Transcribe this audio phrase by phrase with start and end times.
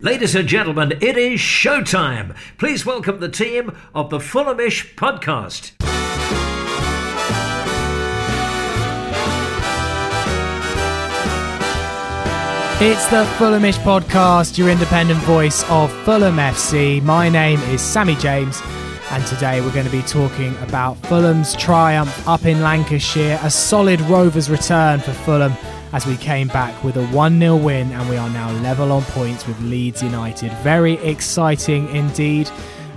[0.00, 2.36] Ladies and gentlemen, it is showtime.
[2.58, 5.72] Please welcome the team of the Fulhamish podcast.
[12.78, 17.02] It's the Fulhamish podcast, your independent voice of Fulham FC.
[17.02, 18.60] My name is Sammy James,
[19.12, 24.02] and today we're going to be talking about Fulham's triumph up in Lancashire, a solid
[24.02, 25.54] Rovers return for Fulham
[25.96, 29.02] as we came back with a 1 0 win, and we are now level on
[29.04, 30.52] points with Leeds United.
[30.58, 32.50] Very exciting indeed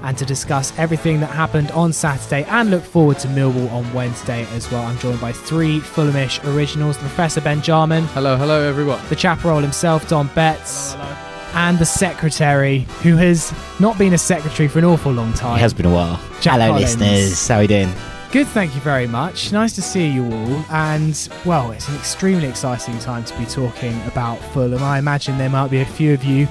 [0.04, 4.46] and to discuss everything that happened on Saturday and look forward to Millwall on Wednesday
[4.54, 4.84] as well.
[4.84, 8.04] I'm joined by three Fulhamish originals Professor Ben Jarman.
[8.08, 9.00] Hello, hello, everyone.
[9.08, 10.92] The chaperone himself, Dom Betts.
[10.94, 11.26] Hello, hello.
[11.54, 15.56] And the secretary, who has not been a secretary for an awful long time.
[15.58, 16.20] It has been a while.
[16.42, 17.00] Jack hello, Collins.
[17.00, 17.48] listeners.
[17.48, 17.94] How are you doing?
[18.32, 19.52] Good, thank you very much.
[19.52, 20.66] Nice to see you all.
[20.70, 24.84] And, well, it's an extremely exciting time to be talking about Fulham.
[24.84, 26.46] I imagine there might be a few of you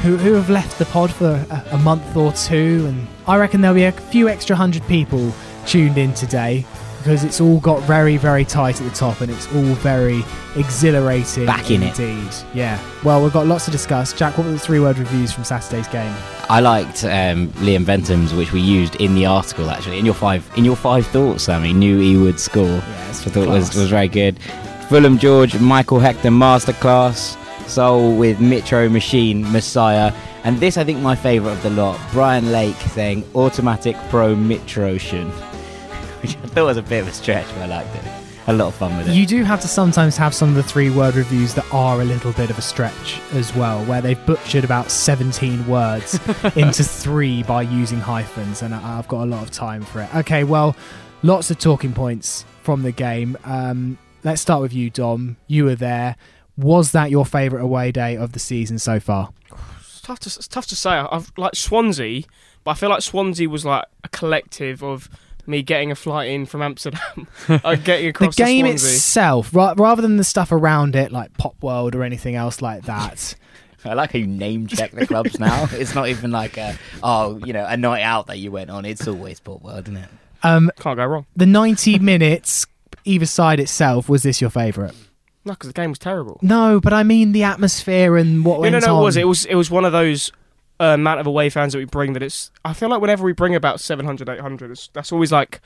[0.00, 3.60] who, who have left the pod for a, a month or two, and I reckon
[3.60, 5.32] there'll be a few extra hundred people
[5.64, 6.66] tuned in today
[7.02, 11.46] because it's all got very, very tight at the top and it's all very exhilarating.
[11.46, 12.26] Back in indeed.
[12.28, 12.44] it.
[12.54, 12.80] Yeah.
[13.02, 14.12] Well, we've got lots to discuss.
[14.12, 16.14] Jack, what were the three word reviews from Saturday's game?
[16.48, 19.98] I liked um, Liam Bentham's, which we used in the article actually.
[19.98, 22.64] In your five, in your five thoughts, Sammy knew he would score.
[22.64, 24.38] Yeah, I thought was was very good.
[24.88, 27.36] Fulham George, Michael Hector masterclass.
[27.68, 30.12] Soul with Mitro Machine Messiah,
[30.44, 31.98] and this I think my favourite of the lot.
[32.12, 35.30] Brian Lake saying automatic pro Mitrotion,
[36.22, 38.04] which I thought it was a bit of a stretch, but I liked it.
[38.48, 39.14] A lot of fun with it.
[39.14, 42.04] You do have to sometimes have some of the three word reviews that are a
[42.04, 46.14] little bit of a stretch as well, where they've butchered about 17 words
[46.56, 50.12] into three by using hyphens, and I- I've got a lot of time for it.
[50.16, 50.74] Okay, well,
[51.22, 53.38] lots of talking points from the game.
[53.44, 55.36] Um, let's start with you, Dom.
[55.46, 56.16] You were there.
[56.56, 59.30] Was that your favourite away day of the season so far?
[59.78, 60.90] It's tough to it's tough to say.
[60.90, 62.24] I've like Swansea,
[62.64, 65.08] but I feel like Swansea was like a collective of
[65.46, 68.90] me getting a flight in from Amsterdam, uh, getting The across to game Swansea.
[68.90, 72.84] itself, ra- rather than the stuff around it, like Pop World or anything else like
[72.84, 73.34] that.
[73.84, 75.66] I like how you name check the clubs now.
[75.72, 78.84] it's not even like a oh, you know, a night out that you went on.
[78.84, 80.08] It's always Pop World, isn't it?
[80.44, 81.26] Um, Can't go wrong.
[81.36, 82.66] the 90 minutes
[83.04, 84.92] either side itself was this your favourite
[85.44, 86.38] No, because the game was terrible.
[86.42, 88.96] no but i mean the atmosphere and what No, went no, no.
[88.96, 90.30] on It was it was it was one of those
[90.80, 92.50] uh, amount of away fans that we bring that it's.
[92.64, 95.60] I feel like whenever we bring about 700, 800, it's, that's always like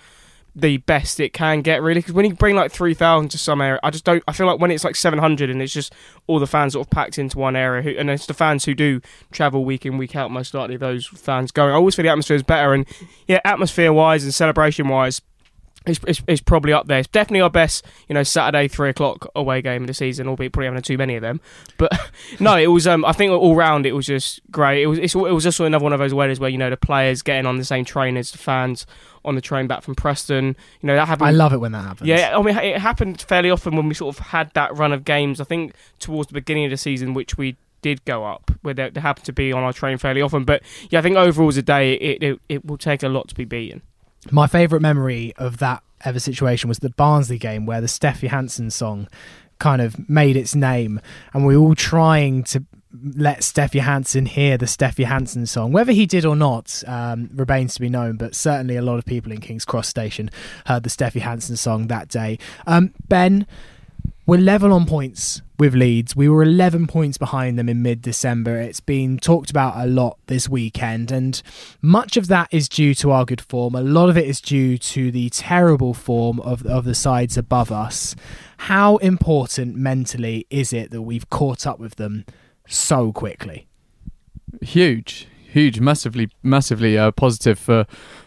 [0.57, 3.79] the best it can get really because when you bring like 3000 to some area
[3.83, 5.93] i just don't i feel like when it's like 700 and it's just
[6.27, 8.75] all the fans sort of packed into one area who, and it's the fans who
[8.75, 9.03] do
[9.33, 12.37] travel week in week out most likely those fans going i always feel the atmosphere
[12.37, 12.87] is better and
[13.29, 15.21] yeah atmosphere wise and celebration wise
[15.87, 16.99] it's, it's, it's probably up there.
[16.99, 20.29] It's definitely our best, you know, Saturday three o'clock away game of the season.
[20.29, 21.41] Albeit probably having too many of them,
[21.79, 21.93] but
[22.41, 22.87] no, it was.
[22.87, 24.83] Um, I think all round it was just great.
[24.83, 24.99] It was.
[24.99, 27.47] It's, it was just another one of those weddings where you know the players getting
[27.47, 28.87] on the same train as the fans
[29.25, 30.57] on the train back from Preston.
[30.81, 31.29] You know that happened.
[31.29, 33.95] i love it when that happens Yeah, I mean, it happened fairly often when we
[33.95, 35.41] sort of had that run of games.
[35.41, 38.89] I think towards the beginning of the season, which we did go up, where they,
[38.91, 40.45] they happened to be on our train fairly often.
[40.45, 43.29] But yeah, I think overall as a day, it, it it will take a lot
[43.29, 43.83] to be beaten.
[44.31, 48.71] My favourite memory of that ever situation was the barnsley game where the steffi johansen
[48.71, 49.09] song
[49.59, 51.01] kind of made its name
[51.33, 52.63] and we were all trying to
[53.15, 55.73] let Steffi Johansen hear the Steffi Johansen song.
[55.73, 59.05] Whether he did or not um, remains to be known, but certainly a lot of
[59.05, 60.31] people in King's Cross Station
[60.67, 62.39] heard the Steffi Johansen song that day.
[62.67, 63.47] Um, ben,
[64.27, 66.15] we're level on points with Leeds.
[66.15, 68.61] We were 11 points behind them in mid December.
[68.61, 71.41] It's been talked about a lot this weekend, and
[71.81, 73.75] much of that is due to our good form.
[73.75, 77.73] A lot of it is due to the terrible form of, of the sides above
[77.73, 78.15] us.
[78.59, 82.27] How important mentally is it that we've caught up with them
[82.67, 83.69] so quickly?
[84.63, 87.87] huge, huge, massively, massively uh, positive for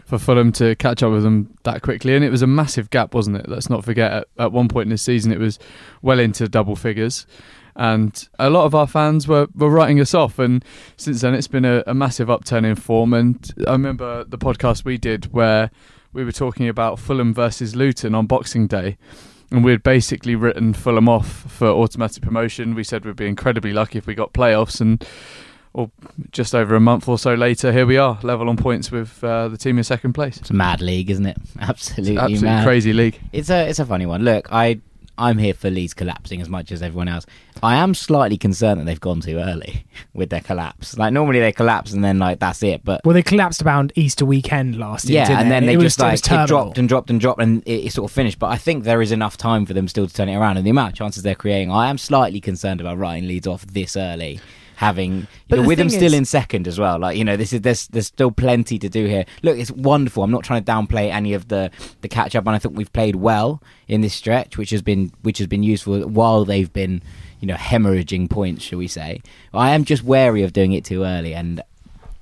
[0.10, 2.16] for Fulham to catch up with them that quickly.
[2.16, 3.48] And it was a massive gap, wasn't it?
[3.48, 4.12] Let's not forget.
[4.12, 5.60] At, at one point in the season, it was
[6.02, 7.28] well into double figures.
[7.76, 10.66] And a lot of our fans were, were writing us off, and
[10.98, 13.14] since then it's been a, a massive upturn in form.
[13.14, 15.70] And I remember the podcast we did where
[16.12, 18.98] we were talking about Fulham versus Luton on Boxing Day,
[19.52, 22.76] and we had basically written Fulham off for automatic promotion.
[22.76, 25.06] We said we'd be incredibly lucky if we got playoffs, and
[25.74, 25.92] or
[26.32, 29.48] just over a month or so later, here we are, level on points with uh,
[29.50, 30.38] the team in second place.
[30.38, 31.38] It's a mad league, isn't it?
[31.60, 32.64] Absolutely, Absolutely mad.
[32.66, 33.20] crazy league.
[33.32, 34.24] It's a it's a funny one.
[34.24, 34.80] Look, I
[35.18, 37.26] I'm here for Leeds collapsing as much as everyone else.
[37.62, 40.98] I am slightly concerned that they've gone too early with their collapse.
[40.98, 44.26] Like normally they collapse and then like that's it, but Well, they collapsed around Easter
[44.26, 45.20] weekend last year.
[45.20, 46.48] yeah, didn't and then It they was- just it was like it terminal.
[46.48, 48.40] dropped and dropped and dropped, and it, it sort of finished.
[48.40, 50.66] But I think there is enough time for them still to turn it around, and
[50.66, 53.98] the amount of chances they're creating, I am slightly concerned about writing Leeds off this
[53.98, 54.40] early.
[54.80, 57.00] Having But you know, with them still is- in second as well.
[57.00, 59.26] Like you know, this is there's there's still plenty to do here.
[59.44, 60.24] Look, it's wonderful.
[60.24, 62.92] I'm not trying to downplay any of the the catch up, and I think we've
[62.94, 67.04] played well in this stretch, which has been which has been useful while they've been
[67.42, 69.22] you know hemorrhaging points, shall we say?
[69.54, 71.62] I am just wary of doing it too early, and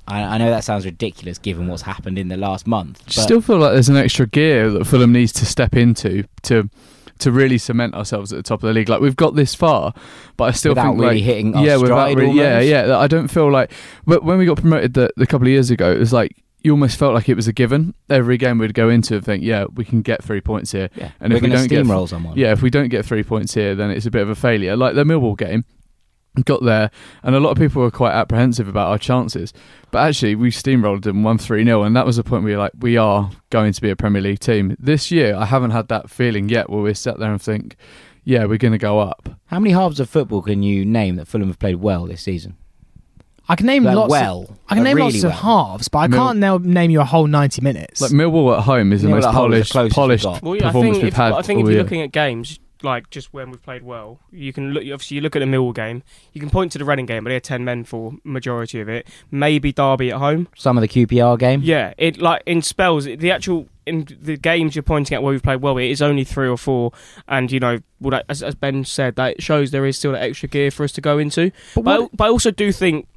[0.08, 3.04] I, I know that sounds ridiculous given what's happened in the last month.
[3.06, 6.72] But Still feel like there's an extra gear that Fulham needs to step into to
[7.20, 8.90] to really cement ourselves at the top of the league.
[8.90, 9.94] Like we've got this far,
[10.36, 12.68] but I still Without think really like, hitting our yeah, without really, yeah, almost?
[12.70, 12.98] yeah.
[12.98, 13.72] I don't feel like,
[14.06, 16.72] but when we got promoted the, the couple of years ago, it was like you
[16.72, 17.94] almost felt like it was a given.
[18.10, 20.90] Every game we'd go into and think, yeah, we can get three points here.
[20.96, 22.36] yeah, and if we don't get- someone.
[22.38, 24.76] Yeah, if we don't get three points here, then it's a bit of a failure.
[24.76, 25.66] Like the Millwall game,
[26.46, 26.92] got there,
[27.24, 29.54] and a lot of people were quite apprehensive about our chances.
[29.92, 32.60] But actually, we steamrolled them one three 0 and that was the point where you're
[32.60, 35.36] like, we are going to be a Premier League team this year.
[35.36, 37.76] I haven't had that feeling yet, where we sat there and think,
[38.24, 39.30] yeah, we're going to go up.
[39.46, 42.58] How many halves of football can you name that Fulham have played well this season?
[43.50, 44.12] I can name Like, lots.
[44.12, 45.68] well, of, I can name really lots of well.
[45.70, 48.02] halves, but I Mil- can't now name you a whole ninety minutes.
[48.02, 50.26] Like Millwall at home is the Yeah, most well, that whole is polished, the closest
[50.26, 50.44] we've polished.
[50.44, 51.32] Well, yeah, I performance think, we've if, had.
[51.32, 51.84] I think if you're year.
[51.84, 54.84] looking at games like just when we've played well, you can look.
[54.84, 56.04] Obviously, you look at the Millwall game.
[56.34, 58.90] You can point to the Reading game, but they had ten men for majority of
[58.90, 59.08] it.
[59.32, 60.48] Maybe Derby at home.
[60.56, 61.62] Some of the QPR game.
[61.64, 63.06] Yeah, it like in spells.
[63.06, 66.24] The actual in the games you're pointing at where we've played well, it is only
[66.24, 66.92] three or four,
[67.28, 70.22] and you know, well, that, as, as Ben said, that shows there is still that
[70.22, 71.52] extra gear for us to go into.
[71.74, 73.08] but But, what, I, but I also do think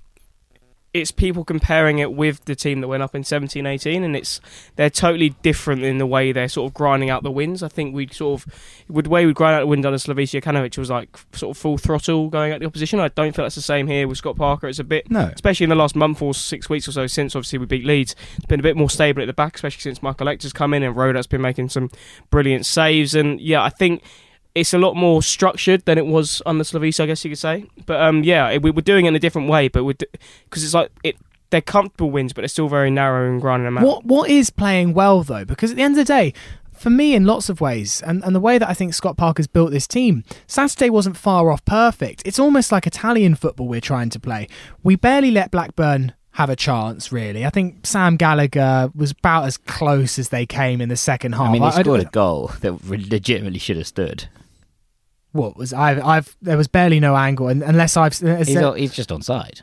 [0.93, 4.41] it's people comparing it with the team that went up in 17 18 and it's
[4.75, 7.63] they're totally different in the way they're sort of grinding out the wins.
[7.63, 10.43] I think we'd sort of with the way we grind out the wins under Slavisa
[10.43, 12.99] Jokanovic was like sort of full throttle going at the opposition.
[12.99, 14.67] I don't feel that's the same here with Scott Parker.
[14.67, 15.31] It's a bit No.
[15.33, 18.17] especially in the last month or six weeks or so since obviously we beat Leeds.
[18.37, 20.83] It's been a bit more stable at the back, especially since Michael Hector's come in
[20.83, 21.89] and Rodak's been making some
[22.31, 23.15] brilliant saves.
[23.15, 24.03] And yeah, I think
[24.61, 27.39] it's a lot more structured than it was on under Slavis, I guess you could
[27.39, 27.67] say.
[27.87, 30.75] But um, yeah, it, we, we're doing it in a different way, but because it's
[30.75, 31.17] like it.
[31.51, 33.85] They're comfortable wins, but they're still very narrow and grinding them out.
[33.85, 35.45] what what is playing well though?
[35.45, 36.33] Because at the end of the day,
[36.73, 39.49] for me, in lots of ways, and, and the way that I think Scott Parker's
[39.49, 42.23] built this team, Saturday wasn't far off perfect.
[42.25, 44.47] It's almost like Italian football we're trying to play.
[44.85, 47.45] We barely let Blackburn have a chance, really.
[47.45, 51.49] I think Sam Gallagher was about as close as they came in the second half.
[51.49, 54.29] I mean, they I- I scored a goal that legitimately should have stood.
[55.33, 58.65] What was I've I've there was barely no angle, and unless I've is He's, there-
[58.67, 59.61] o- he's just on side.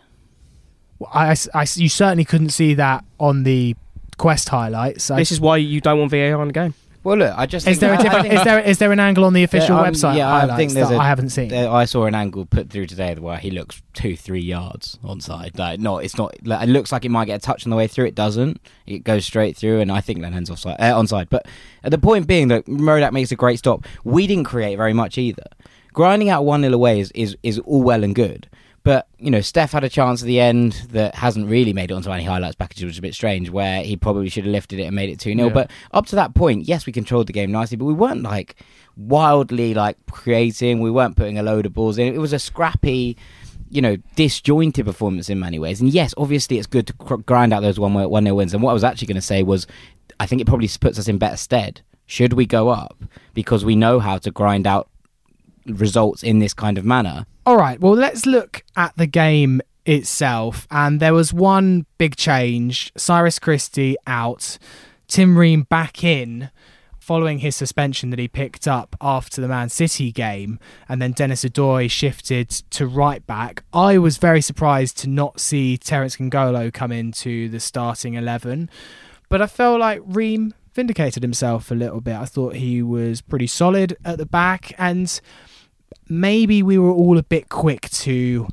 [1.14, 3.76] I, I- I- you certainly couldn't see that on the
[4.18, 5.12] Quest highlights.
[5.12, 6.74] I- this is why you don't want VAR in the game.
[7.08, 8.92] Well, look, I just is think there a I different, think- is there is there
[8.92, 11.30] an angle on the official um, website yeah, I think there's that a- I haven't
[11.30, 11.54] seen?
[11.54, 15.22] Uh, I saw an angle put through today where he looks two, three yards on
[15.22, 15.58] side.
[15.58, 16.36] Like, not, it's not.
[16.46, 18.08] Like, it looks like it might get a touch on the way through.
[18.08, 18.60] It doesn't.
[18.86, 21.28] It goes straight through, and I think Lenihan's offside, uh, onside.
[21.30, 21.48] But
[21.82, 23.86] the point being that Murdoch makes a great stop.
[24.04, 25.46] We didn't create very much either.
[25.94, 28.50] Grinding out one nil away is, is is all well and good.
[28.88, 31.94] But you know, Steph had a chance at the end that hasn't really made it
[31.94, 33.50] onto any highlights package, which is a bit strange.
[33.50, 35.54] Where he probably should have lifted it and made it two 0 Yeah.
[35.54, 38.56] But up to that point, yes, we controlled the game nicely, but we weren't like
[38.96, 40.80] wildly like creating.
[40.80, 42.14] We weren't putting a load of balls in.
[42.14, 43.18] It was a scrappy,
[43.70, 45.82] you know, disjointed performance in many ways.
[45.82, 48.54] And yes, obviously, it's good to cr- grind out those one one nil wins.
[48.54, 49.68] And what I was actually going to say was,
[50.22, 51.82] I think it probably puts us in better stead.
[52.06, 53.04] Should we go up
[53.34, 54.88] because we know how to grind out
[55.68, 57.26] results in this kind of manner?
[57.46, 60.68] All right, well, let's look at the game itself.
[60.70, 64.58] And there was one big change Cyrus Christie out,
[65.08, 66.52] Tim Ream back in.
[67.00, 71.46] Following his suspension that he picked up after the Man City game, and then Denis
[71.46, 76.92] Odoi shifted to right back, I was very surprised to not see Terence Kongolo come
[76.92, 78.70] into the starting 11.
[79.30, 82.18] But I felt like Ream vindicated himself a little bit.
[82.18, 85.22] I thought he was pretty solid at the back, and
[86.10, 88.48] maybe we were all a bit quick to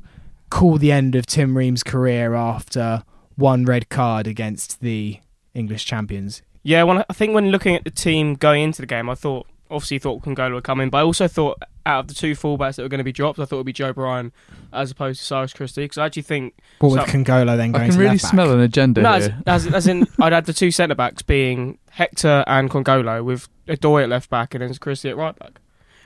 [0.49, 3.03] call the end of Tim Ream's career after
[3.35, 5.19] one red card against the
[5.53, 6.41] English champions.
[6.63, 9.47] Yeah, well, I think when looking at the team going into the game, I thought
[9.69, 11.57] obviously thought Kongolo would come in, but I also thought
[11.87, 13.65] out of the two fullbacks that were going to be dropped, I thought it would
[13.65, 14.31] be Joe Bryan
[14.73, 17.75] as opposed to Cyrus Christie because I actually think But with So- Kongolo then going
[17.83, 18.31] I can to really left back.
[18.31, 19.43] smell an agenda no, as, here.
[19.45, 24.03] as, as in I'd had the two centre backs being Hector and Kongolo with Odoi
[24.03, 25.59] at left back and then Christie at right back.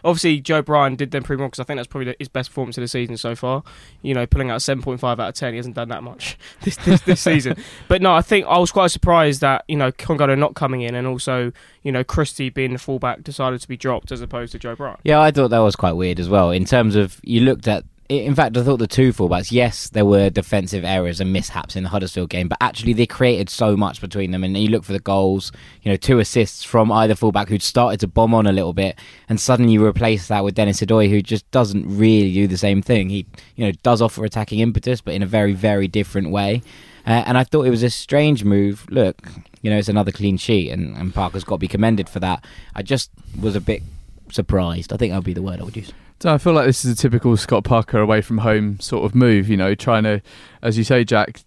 [0.04, 2.78] Obviously, Joe Bryan did them pretty well because I think that's probably his best performance
[2.78, 3.64] of the season so far.
[4.02, 6.38] You know, pulling out seven point five out of ten, he hasn't done that much
[6.62, 7.58] this this, this season.
[7.88, 10.96] But no, I think I was quite surprised that you know Kongolo not coming in
[10.96, 11.52] and also
[11.84, 14.98] you know Christie being the fullback decided to be dropped as opposed to Joe Bryan.
[15.04, 16.52] Yeah, I thought that was quite weird as well.
[16.52, 20.06] In terms of you looked at in fact, I thought the two fullbacks, yes, there
[20.06, 24.02] were defensive errors and mishaps in the Huddersfield game, but actually they created so much
[24.02, 24.44] between them.
[24.44, 25.52] And you look for the goals,
[25.84, 28.98] you know, two assists from either fullback who'd started to bomb on a little bit,
[29.30, 32.82] and suddenly you replace that with Denis Odoi, who just doesn't really do the same
[32.82, 33.10] thing.
[33.10, 36.64] He, you know, does offer attacking impetus, but in a very, very different way.
[37.06, 38.88] Uh, and I thought it was a strange move.
[38.90, 39.22] Look,
[39.62, 42.44] you know, it's another clean sheet, and, and Parker's got to be commended for that.
[42.74, 43.84] I just was a bit
[44.32, 44.92] surprised.
[44.92, 45.94] I think that would be the word I would use.
[46.22, 49.16] So I feel like this is a typical Scott Parker away from home sort of
[49.16, 49.50] move.
[49.50, 50.22] You know, trying to,
[50.62, 51.42] as you say, Jack.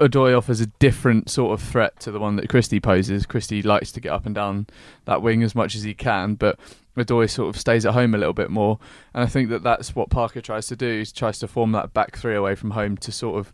[0.00, 3.24] Odoi offers a different sort of threat to the one that Christie poses.
[3.24, 4.66] Christie likes to get up and down
[5.06, 6.58] that wing as much as he can, but
[6.98, 8.78] Odoi sort of stays at home a little bit more.
[9.14, 10.98] And I think that that's what Parker tries to do.
[10.98, 13.52] He tries to form that back three away from home to sort of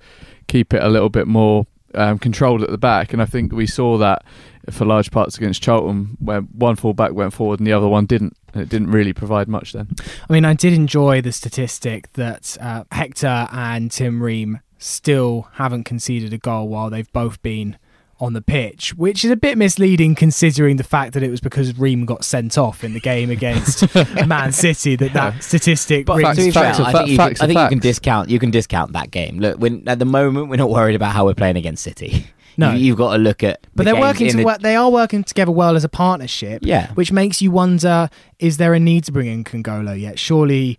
[0.49, 3.12] keep it a little bit more um, controlled at the back.
[3.12, 4.25] And I think we saw that
[4.71, 8.07] for large parts against Charlton, where one full back went forward and the other one
[8.07, 8.37] didn't.
[8.52, 9.88] And it didn't really provide much then.
[10.28, 15.85] I mean, I did enjoy the statistic that uh, Hector and Tim Ream still haven't
[15.85, 17.78] conceded a goal while they've both been
[18.23, 21.76] on the pitch, which is a bit misleading considering the fact that it was because
[21.76, 23.92] Ream got sent off in the game against
[24.26, 26.07] Man City that that statistic.
[26.07, 27.78] But rings to be facts I think, you, facts can, I are think you can
[27.81, 29.40] discount you can discount that game.
[29.40, 32.26] Look, when, at the moment we're not worried about how we're playing against City.
[32.56, 32.73] No.
[32.73, 33.66] you, have got to look at.
[33.75, 35.88] But the they're working in to the- work, they are working together well as a
[35.88, 36.62] partnership.
[36.64, 36.92] Yeah.
[36.94, 40.18] Which makes you wonder: is there a need to bring in Kongolo yet?
[40.18, 40.78] Surely,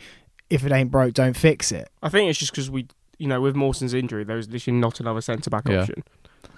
[0.50, 1.90] if it ain't broke, don't fix it.
[2.02, 2.88] I think it's just because we,
[3.18, 5.82] you know, with Mawson's injury, there was literally not another centre back Yeah.
[5.82, 6.04] option,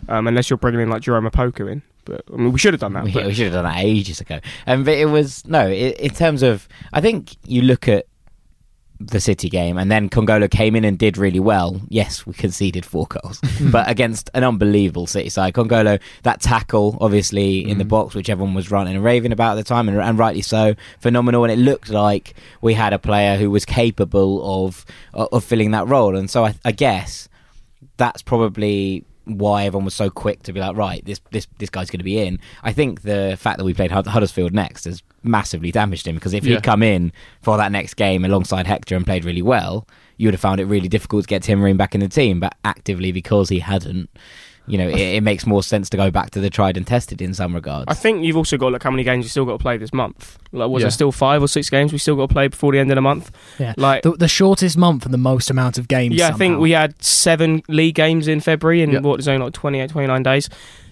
[0.09, 1.81] um, unless you're bringing in like Jerome Opoku in.
[2.05, 3.03] But I mean, we should have done that.
[3.05, 4.39] We, but we should have done that ages ago.
[4.67, 5.61] Um, but it was no.
[5.61, 8.05] i in terms of, I think you look at
[8.99, 11.81] the City game, and then Kongolo came in and did really well.
[11.89, 13.71] Yes, we conceded four goals, hmm.
[13.71, 15.53] but against an unbelievable City side.
[15.53, 17.89] Kongolo, that tackle, obviously in the hmm.
[17.89, 20.75] box, which everyone was ranting and raving about at the time, and, and rightly so,
[20.99, 21.43] phenomenal.
[21.43, 25.87] And it looked like we had a player who was capable of of filling that
[25.87, 26.15] role.
[26.15, 27.27] And so I, I guess
[27.97, 31.89] that's probably why everyone was so quick to be like, right, this this this guy's
[31.89, 32.39] going to be in.
[32.63, 36.33] I think the fact that we played Hud- Huddersfield next has massively damaged him because
[36.33, 36.55] if Yeah.
[36.55, 40.33] he'd come in for that next game alongside Hector and played really well, you would
[40.33, 42.39] have found it really difficult to get Tim Ream back in the team.
[42.39, 44.09] But actively, because he hadn't,
[44.67, 47.21] you know, it, it makes more sense to go back to the tried and tested
[47.21, 47.85] in some regards.
[47.87, 49.77] I think you've also got to look how many games you still got to play
[49.77, 50.37] this month.
[50.51, 50.85] Like, was Yeah.
[50.85, 52.95] there still five or six games we still got to play before the end of
[52.95, 53.31] the month?
[53.59, 53.73] Yeah.
[53.77, 56.15] Like, The, the shortest month and the most amount of games.
[56.15, 58.99] yeah, I think we had seven league games in February in Yeah.
[58.99, 60.49] what is only like 28, 29 days.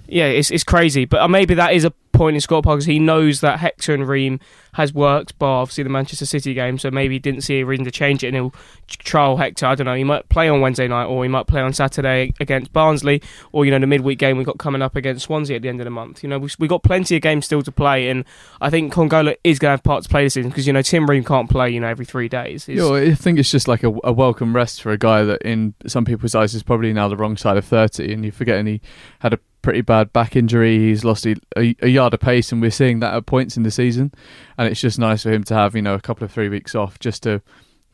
[0.08, 2.86] Yeah, it's it's crazy, but uh, maybe that is a point in Scott Parker's.
[2.86, 4.40] He knows that Hector and Ream
[4.74, 7.86] has worked, bar obviously the Manchester City game, so maybe he didn't see a reason
[7.86, 8.54] to change it, and he'll
[8.88, 9.66] trial Hector.
[9.66, 9.94] I don't know.
[9.94, 13.66] He might play on Wednesday night, or he might play on Saturday against Barnsley, or
[13.66, 15.86] you know the midweek game we've got coming up against Swansea at the end of
[15.86, 16.24] the month.
[16.24, 18.26] You know we we got plenty of games still to play, and
[18.62, 20.82] I think Kongolo is going to have part to play this season because you know
[20.82, 22.68] Tim Ream can't play you know every three days.
[22.68, 25.74] Yeah, I think it's just like a, a welcome rest for a guy that, in
[25.88, 28.14] some people's eyes, is probably now the wrong side of thirty.
[28.14, 28.82] And you forget, and he
[29.20, 30.78] had a pretty bad back injury.
[30.78, 33.72] He's lost a, a, yard of pace, and we're seeing that at points in the
[33.72, 34.14] season.
[34.60, 36.76] And it's just nice for him to have, you know, a couple of three weeks
[36.76, 37.42] off just to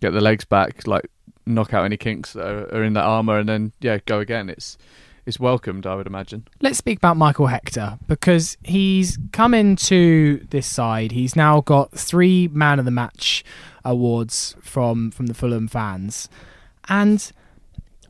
[0.02, 1.10] get the legs back, like
[1.46, 4.50] knock out any kinks that are, are in that armor, and then yeah, go again.
[4.50, 4.78] It's
[5.26, 6.48] it's welcomed, I would imagine.
[6.60, 11.12] Let's speak about Michael Hector because he's come into this side.
[11.12, 13.44] He's now got three Man of the Match
[13.86, 16.30] awards from from the Fulham fans,
[16.88, 17.32] and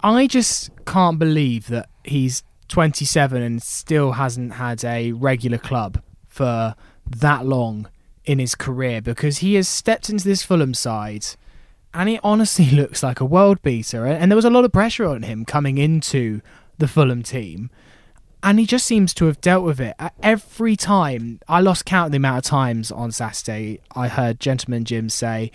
[0.02, 6.76] I just can't believe that he's 27 and still hasn't had a regular club for
[7.06, 7.90] that long
[8.26, 11.26] in his career because he has stepped into this Fulham side
[11.94, 14.06] and he honestly looks like a world beater.
[14.06, 16.42] And there was a lot of pressure on him coming into
[16.78, 17.70] the Fulham team.
[18.42, 19.98] And he just seems to have dealt with it.
[20.24, 24.86] Every time, I lost count of the amount of times on Saturday, I heard Gentleman
[24.86, 25.52] Jim say,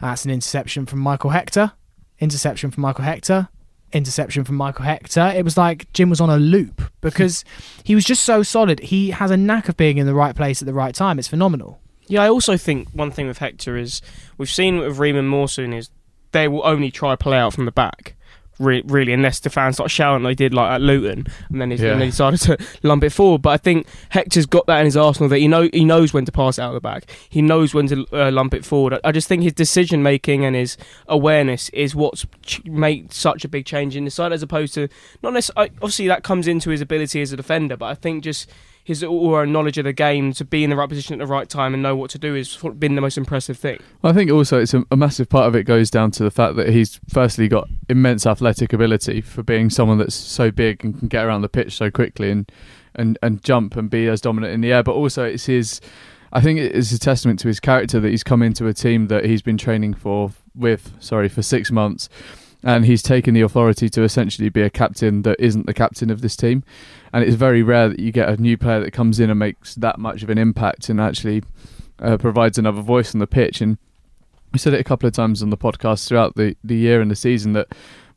[0.00, 1.72] That's an interception from Michael Hector.
[2.20, 3.48] Interception from Michael Hector.
[3.92, 5.32] Interception from Michael Hector.
[5.34, 7.44] It was like Jim was on a loop because
[7.84, 8.80] he was just so solid.
[8.80, 11.18] He has a knack of being in the right place at the right time.
[11.18, 11.80] It's phenomenal.
[12.06, 14.02] Yeah, I also think one thing with Hector is
[14.36, 15.90] we've seen with Ream and Mawson is
[16.32, 18.16] they will only try play out from the back.
[18.62, 21.70] Re- really, unless the fans start shouting like they did like at Luton, and then,
[21.70, 21.92] he's, Yeah.
[21.92, 23.42] and they decided to lump it forward.
[23.42, 26.24] But I think Hector's got that in his arsenal that he know he knows when
[26.24, 27.04] to pass out of the back.
[27.28, 28.94] He knows when to uh, lump it forward.
[28.94, 30.76] I, I just think his decision making and his
[31.08, 34.88] awareness is what's ch- made such a big change in the side, as opposed to
[35.22, 35.70] not necessarily.
[35.76, 38.48] Obviously, that comes into his ability as a defender, but I think just
[38.84, 41.26] his aura and knowledge of the game to be in the right position at the
[41.26, 43.78] right time and know what to do has been the most impressive thing.
[44.02, 46.56] I think also it's a, a massive part of it goes down to the fact
[46.56, 51.08] that he's firstly got immense athletic ability for being someone that's so big and can
[51.08, 52.50] get around the pitch so quickly and
[52.94, 54.82] and, and jump and be as dominant in the air.
[54.82, 55.80] But also it's his
[56.32, 59.08] I think it is a testament to his character that he's come into a team
[59.08, 62.08] that he's been training for with sorry for six months,
[62.62, 66.20] and he's taken the authority to essentially be a captain that isn't the captain of
[66.20, 66.62] this team.
[67.12, 69.74] And it's very rare that you get a new player that comes in and makes
[69.76, 71.42] that much of an impact and actually
[71.98, 73.60] uh, provides another voice on the pitch.
[73.60, 73.78] And
[74.52, 77.10] we said it a couple of times on the podcast throughout the, the year and
[77.10, 77.68] the season that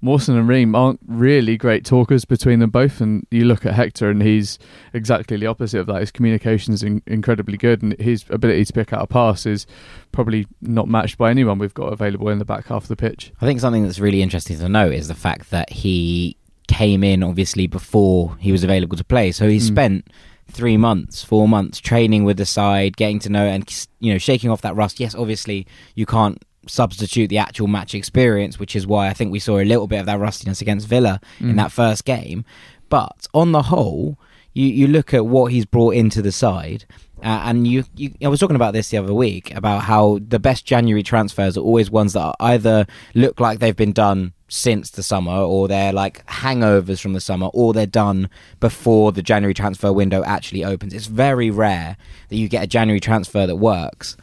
[0.01, 3.01] Mawson and Ream aren't really great talkers between them both.
[3.01, 4.59] And you look at Hector, and he's
[4.93, 5.99] exactly the opposite of that.
[6.01, 9.65] His communication is in- incredibly good, and his ability to pick out a pass is
[10.11, 13.31] probably not matched by anyone we've got available in the back half of the pitch.
[13.41, 16.37] I think something that's really interesting to note is the fact that he
[16.67, 19.31] came in obviously before he was available to play.
[19.31, 19.61] So he Mm.
[19.67, 20.07] spent
[20.47, 23.67] three months, four months training with the side, getting to know and
[23.99, 24.99] you know shaking off that rust.
[24.99, 29.39] Yes, obviously you can't substitute the actual match experience, which is why I think we
[29.39, 31.55] saw a little bit of that rustiness against Villa in Mm.
[31.57, 32.43] that first game.
[32.89, 34.17] But on the whole,
[34.53, 36.85] you, you look at what he's brought into the side,
[37.23, 38.13] uh, and you, you.
[38.23, 41.61] I was talking about this the other week about how the best January transfers are
[41.61, 45.91] always ones that are either look like they've been done since the summer, or they're
[45.93, 48.29] like hangovers from the summer, or they're done
[48.59, 50.93] before the January transfer window actually opens.
[50.93, 51.97] It's very rare
[52.29, 54.15] that you get a January transfer that works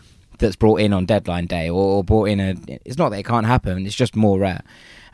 [0.43, 3.25] that's brought in on deadline day or, or brought in a it's not that it
[3.27, 4.63] can't happen it's just more rare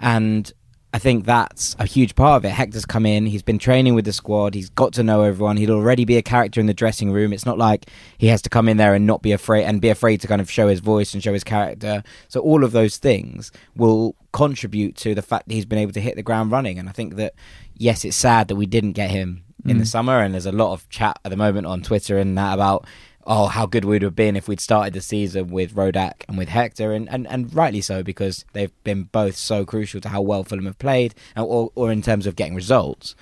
[0.01, 0.53] and
[0.91, 2.51] I think that's a huge part of it.
[2.55, 5.73] Hector's come in, he's been training with the squad, he's got to know everyone, he'll
[5.75, 7.35] already be a character in the dressing room.
[7.35, 9.91] It's not like he has to come in there and not be afraid and be
[9.91, 12.03] afraid to kind of show his voice and show his character.
[12.29, 16.01] So all of those things will contribute to the fact that he's been able to
[16.01, 16.79] hit the ground running.
[16.79, 17.35] And I think that
[17.77, 19.89] yes, it's sad that we didn't get him in the Mm.
[19.89, 22.87] summer and there's a lot of chat at the moment on Twitter and that about
[23.29, 26.49] oh, how good we'd have been if we'd started the season with Rodak and with
[26.49, 30.45] Hector, and, and, and rightly so because they've been both so crucial to how well
[30.45, 33.15] Fulham have played, uh, or, or in terms of getting results.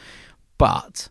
[0.59, 1.09] But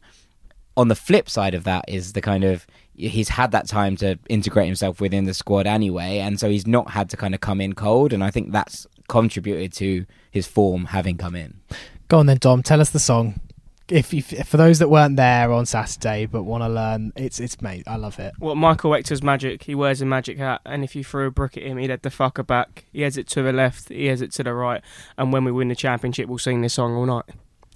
[0.77, 4.17] on the flip side of that is the kind of he's had that time to
[4.29, 7.59] integrate himself within the squad anyway, and so he's not had to kind of come
[7.59, 11.59] in cold, and I think that's contributed to his form having come in.
[12.07, 12.63] Go on then, Dom.
[12.63, 13.41] Tell us the song.
[13.87, 17.39] If, you, if for those that weren't there on Saturday but want to learn, it's
[17.39, 17.83] it's mate.
[17.85, 18.33] I love it.
[18.39, 19.63] Well, Michael Hector's magic.
[19.63, 22.01] He wears a magic hat, and if you throw a brick at him, he'd head
[22.01, 22.85] the fucker back.
[22.91, 24.81] He has it to the left, he has it to the right,
[25.19, 27.25] and when we win the championship, we'll sing this song all night.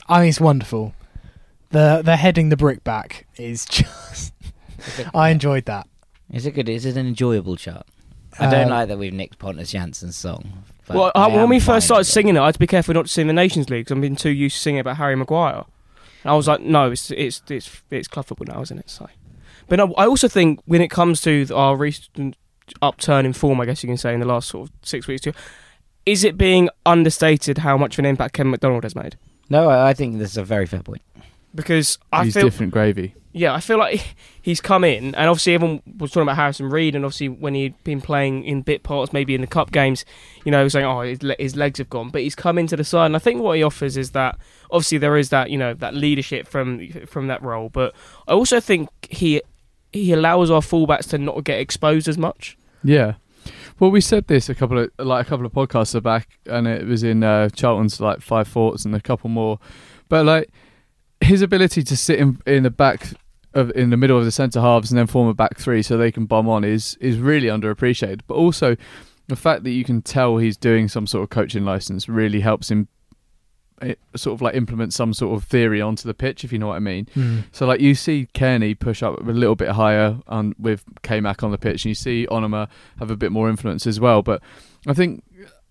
[0.08, 0.96] I think it's wonderful.
[1.70, 4.34] The the heading the brick back is just.
[5.14, 5.88] I enjoyed that.
[6.32, 6.70] Is it good?
[6.70, 7.86] Is it an enjoyable chart?
[8.40, 10.64] I don't Uh, like that we've nicked Pontus Jansson's song.
[10.88, 12.12] well, I when we first started it.
[12.12, 14.02] singing it, I had to be careful not to sing the Nations League because I've
[14.02, 15.66] been too used to singing about Harry Maguire.
[16.24, 18.90] And I was like, no, it's it's it's it's club football now, isn't it?
[18.90, 19.08] So,
[19.68, 22.36] but no, I also think when it comes to our recent
[22.82, 25.22] upturn in form, I guess you can say in the last sort of six weeks
[25.22, 25.34] too,
[26.06, 29.18] is it being understated how much of an impact Kevin McDonald has made?
[29.50, 31.02] No, I I think this is a very fair point.
[31.56, 33.16] Because I He's feel different gravy.
[33.32, 36.96] Yeah, I feel like he's come in, and obviously everyone was talking about Harrison Reed,
[36.96, 40.04] and obviously when he'd been playing in bit parts, maybe in the cup games,
[40.46, 43.08] you know, saying, "Oh, his, his legs have gone," but he's come into the side,
[43.08, 44.38] and I think what he offers is that
[44.72, 47.94] obviously there is that you know that leadership from from that role, but
[48.28, 49.42] I also think he
[49.92, 52.58] he allows our fullbacks to not get exposed as much.
[52.84, 53.16] Yeah.
[53.80, 56.86] Well, we said this a couple of like a couple of podcasts back, and it
[56.86, 59.60] was in uh, Charlton's like five thoughts and a couple more.
[60.10, 60.50] But like
[61.22, 63.10] his ability to sit in in the back
[63.54, 65.98] of in the middle of the centre halves and then form a back three so
[65.98, 68.22] they can bomb on is is really underappreciated.
[68.28, 68.76] But also
[69.28, 72.72] the fact that you can tell he's doing some sort of coaching license really helps
[72.72, 72.88] him.
[73.82, 76.68] eh, Sort of like implement some sort of theory onto the pitch, if you know
[76.68, 77.08] what I mean.
[77.52, 81.52] So like you see Cairney push up a little bit higher on with K-Mac on
[81.52, 82.68] the pitch, and you see Onomah
[83.00, 84.22] have a bit more influence as well.
[84.22, 84.42] But
[84.88, 85.24] I think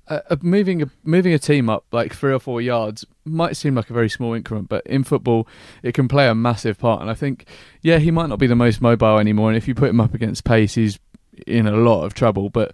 [0.09, 3.75] uh, uh, moving a moving a team up like three or four yards might seem
[3.75, 5.47] like a very small increment, but in football
[5.83, 7.01] it can play a massive part.
[7.01, 7.47] And I think
[7.83, 10.14] yeah, he might not be the most mobile anymore, and if you put him up
[10.14, 10.99] against pace, he's
[11.47, 12.49] in a lot of trouble.
[12.51, 12.73] But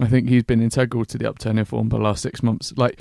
[0.00, 2.72] I think he's been integral to the upturn in form for the last six months.
[2.76, 3.00] Like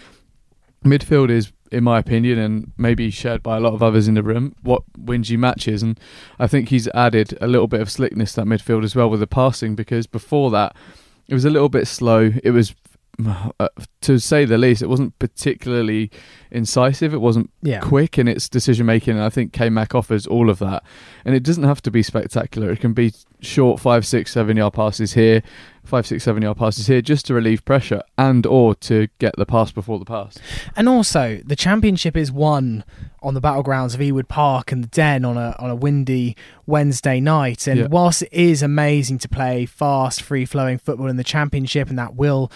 [0.86, 4.24] midfield is, in my opinion, and maybe shared by a lot of others in the
[4.24, 5.84] room, what wins you matches.
[5.84, 6.00] And
[6.39, 9.19] I think he's added a little bit of slickness to that midfield as well with
[9.19, 10.76] the passing because before that
[11.28, 12.32] it was a little bit slow.
[12.43, 12.76] It was.
[13.60, 13.67] Uh,
[14.02, 16.10] to say the least, it wasn't particularly
[16.49, 17.13] incisive.
[17.13, 17.80] It wasn't Yeah.
[17.80, 19.15] quick in its decision making.
[19.15, 20.84] And I think K Mac offers all of that.
[21.23, 22.71] And it doesn't have to be spectacular.
[22.71, 25.43] It can be short five, six, seven yard passes here,
[25.86, 29.45] five, six, seven yard passes here, just to relieve pressure and or to get the
[29.45, 30.39] pass before the pass.
[30.76, 32.84] And also, the championship is won
[33.21, 37.19] on the battlegrounds of Ewood Park and the Den on a on a windy Wednesday
[37.19, 37.67] night.
[37.67, 37.88] And Yeah.
[37.91, 42.15] whilst it is amazing to play fast, free flowing football in the championship, and that
[42.15, 42.52] will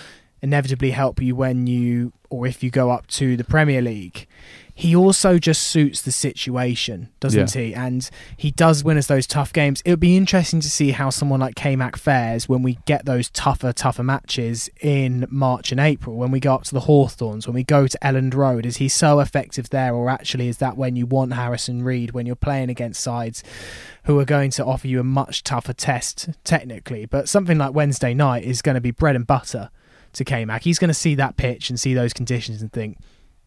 [0.48, 4.28] inevitably help you when you or if you go up to the Premier League,
[4.74, 7.74] he also just suits the situation, doesn't he?
[7.74, 9.82] And he does win us those tough games.
[9.84, 13.06] It would be interesting to see how someone like K Mac fares when we get
[13.06, 17.48] those tougher, tougher matches in March and April, when we go up to the Hawthorns,
[17.48, 18.66] when we go to Elland Road.
[18.66, 22.26] Is he so effective there, or actually is that when you want Harrison Reed, when
[22.26, 23.44] you're playing against sides
[24.04, 27.06] who are going to offer you a much tougher test technically?
[27.06, 29.72] But something like Wednesday night is going to be bread and butter
[30.14, 30.64] to K Mac.
[30.64, 32.98] He's going to see that pitch and see those conditions and think,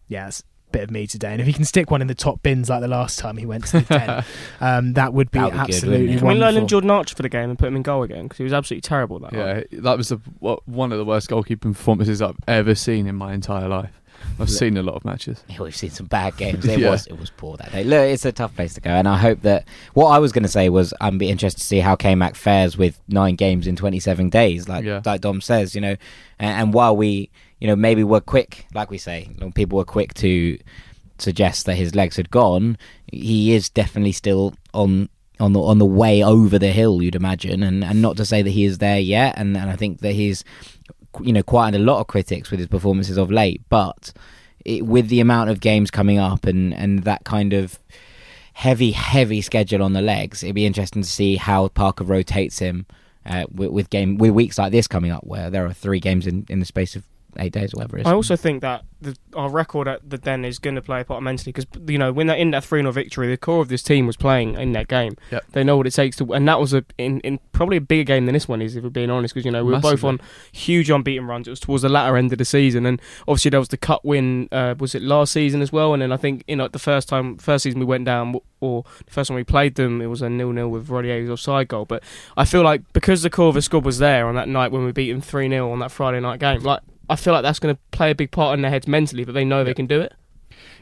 [0.09, 1.33] yeah, that's a bit of me today.
[1.33, 3.47] And if he can stick one in the top bins like the last time he
[3.47, 4.25] went to the 10,
[4.61, 6.19] um, that would be That'd be good, absolutely wouldn't it?
[6.19, 6.55] Can we wonderful.
[6.55, 8.25] learn Jordan Archer for the game and put him in goal again?
[8.25, 9.67] Because he was absolutely terrible that night.
[9.71, 13.33] Yeah, that was the, one of the worst goalkeeping performances I've ever seen in my
[13.33, 14.00] entire life.
[14.41, 14.59] I've Look.
[14.59, 15.45] seen a lot of matches.
[15.49, 16.65] Yeah, we've seen some bad games.
[16.69, 16.91] It Yeah.
[16.91, 17.85] was it was poor that day.
[17.85, 20.43] Look, it's a tough place to go, and I hope that what I was going
[20.45, 23.67] to say was I'm be interested to see how K Mac fares with nine games
[23.67, 25.03] in 27 days, like Yeah.
[25.05, 25.97] like Dom says, you know.
[26.39, 30.15] And, and while we, you know, maybe we're quick, like we say, people were quick
[30.15, 30.59] to
[31.19, 32.79] suggest that his legs had gone.
[33.13, 35.09] He is definitely still on.
[35.39, 38.43] On the on the way over the hill, you'd imagine, and, and not to say
[38.43, 40.45] that he is there yet, and, and I think that he's,
[41.23, 43.63] you know, quite a lot of critics with his performances of late.
[43.69, 44.13] But
[44.65, 47.79] it, with the amount of games coming up and, and that kind of
[48.55, 52.87] heavy, heavy schedule on the legs, it'd be interesting to see how Parker rotates him
[53.27, 56.27] uh, with, with game with weeks like this coming up, where there are three games
[56.27, 57.05] in, in the space of
[57.39, 58.07] eight days or whatever it is.
[58.07, 61.05] I also think that the, our record at the Den is going to play a
[61.05, 63.69] part mentally because you know when they're in that three 0 victory, the core of
[63.69, 65.17] this team was playing in that game.
[65.31, 65.45] Yep.
[65.53, 68.05] They know what it takes to, and that was a in, in probably a bigger
[68.05, 69.35] game than this one is, if we're being honest.
[69.35, 70.21] Because you know we were both on
[70.53, 71.47] huge unbeaten runs.
[71.47, 74.05] It was towards the latter end of the season, and obviously there was the cut
[74.05, 74.49] win.
[74.53, 75.95] Uh, was it last season as well?
[75.95, 78.85] And then I think you know the first time, first season we went down, or
[79.07, 81.87] the first time we played them, it was a nil nil with Rodriguez's offside goal.
[81.87, 82.03] But
[82.37, 84.85] I feel like because the core of the squad was there on that night when
[84.85, 86.81] we beat them three 0 on that Friday night game, like.
[87.11, 89.33] I feel like that's going to play a big part in their heads mentally, but
[89.33, 90.13] they know they can do it.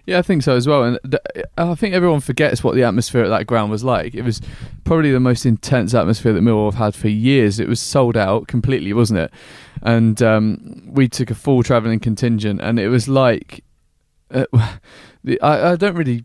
[0.07, 0.85] Yeah, I think so as well.
[0.85, 4.15] And th- I think everyone forgets what the atmosphere at that ground was like.
[4.15, 4.41] It was
[4.85, 7.61] probably the most intense atmosphere that Millwall have had for years.
[7.61, 9.33] It was sold out completely, wasn't it?
[9.83, 13.63] And um, we took a full travelling contingent, and it was like
[14.31, 14.47] uh,
[15.25, 16.25] the, I, I don't really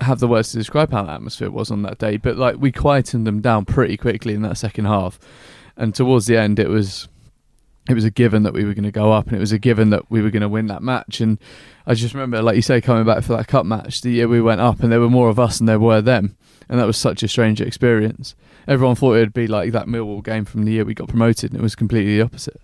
[0.00, 2.72] have the words to describe how the atmosphere was on that day, but like we
[2.72, 5.18] quietened them down pretty quickly in that second half.
[5.76, 7.08] And towards the end, it was
[7.88, 9.58] it was a given that we were going to go up, and it was a
[9.58, 11.20] given that we were going to win that match.
[11.20, 11.38] And
[11.86, 14.40] I just remember, like you say, coming back for that cup match the year we
[14.40, 16.36] went up, and there were more of us than there were them,
[16.68, 18.34] and that was such a strange experience.
[18.66, 21.60] Everyone thought it'd be like that Millwall game from the year we got promoted, and
[21.60, 22.60] it was completely the opposite.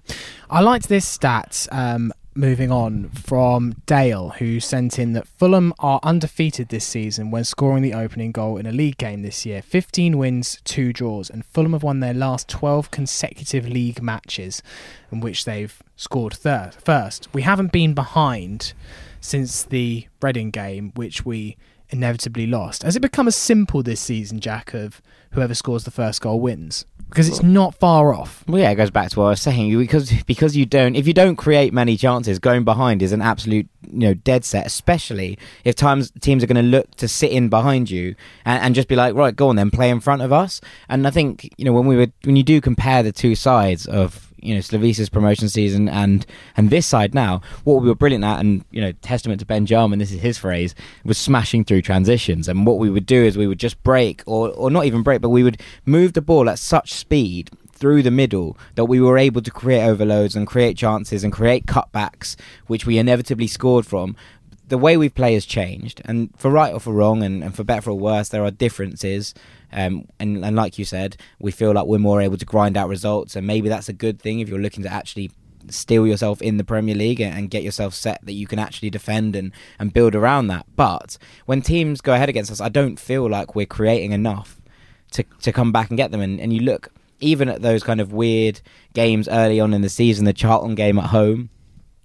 [0.50, 1.66] I liked this stat.
[1.72, 7.44] Um, moving on from Dale, who sent in that Fulham are undefeated this season when
[7.44, 9.62] scoring the opening goal in a league game this year.
[9.62, 14.62] 15 wins, two draws, and Fulham have won their last 12 consecutive league matches
[15.12, 17.28] in which they've scored third, first.
[17.32, 18.72] We haven't been behind
[19.20, 21.56] since the Reading game, which we
[21.90, 22.82] inevitably lost.
[22.82, 25.00] Has it become as simple this season, Jack, of
[25.32, 26.84] whoever scores the first goal wins?
[27.08, 28.44] Because it's not far off.
[28.48, 29.76] Well, yeah, it goes back to what I was saying.
[29.78, 33.68] Because because you don't, if you don't create many chances, going behind is an absolute
[33.88, 34.66] you know dead set.
[34.66, 38.14] Especially if times teams are going to look to sit in behind you
[38.44, 40.60] and, and just be like, right, go on then, play in front of us.
[40.88, 43.86] And I think you know when we were when you do compare the two sides
[43.86, 46.26] of you know Slavisa's promotion season and
[46.56, 49.66] and this side now, what we were brilliant at, and you know testament to Ben
[49.66, 52.48] Jarman, this is his phrase, was smashing through transitions.
[52.48, 55.20] And what we would do is we would just break, or or not even break,
[55.20, 59.18] but we would move the ball at such speed through the middle that we were
[59.18, 64.16] able to create overloads and create chances and create cutbacks, which we inevitably scored from.
[64.74, 67.62] The way we play has changed, and for right or for wrong, and, and for
[67.62, 69.32] better or worse, there are differences.
[69.72, 72.88] Um, and, and like you said, we feel like we're more able to grind out
[72.88, 75.30] results, and maybe that's a good thing if you're looking to actually
[75.68, 78.90] steel yourself in the Premier League and, and get yourself set that you can actually
[78.90, 80.66] defend and, and build around that.
[80.74, 84.60] But when teams go ahead against us, I don't feel like we're creating enough
[85.12, 86.20] to to come back and get them.
[86.20, 86.88] And, and you look
[87.20, 88.60] even at those kind of weird
[88.92, 91.50] games early on in the season, the Charlton game at home.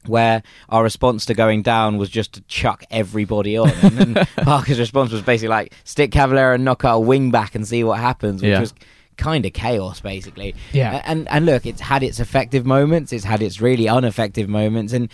[0.06, 5.12] Where our response to going down was just to chuck everybody on, and Parker's response
[5.12, 8.50] was basically like stick Cavaleiro and knock our wing back and see what happens, which
[8.50, 8.62] Yeah.
[8.62, 8.74] was
[9.18, 10.56] kind of chaos basically.
[10.72, 11.02] Yeah.
[11.06, 15.10] And and look, it's had its effective moments, it's had its really ineffective moments, and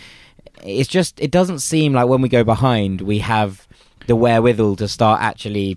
[0.64, 3.66] it's just it doesn't seem like when we go behind we have
[4.06, 5.76] the wherewithal to start actually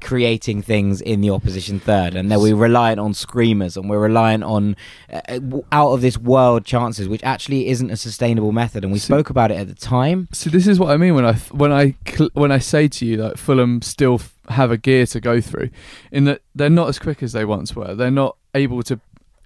[0.00, 2.14] creating things in the opposition third.
[2.14, 4.76] And that we're reliant on screamers and we're reliant on
[5.12, 5.38] uh,
[5.72, 8.84] out of this world chances which actually isn't a sustainable method.
[8.84, 10.28] And we See- spoke about it at the time.
[10.32, 13.06] So this is what I mean when I when I cl- when I say to
[13.06, 15.70] you that Fulham still f- have a gear to go through,
[16.10, 17.94] in that they're not as quick as they once were.
[17.94, 18.98] They're not able to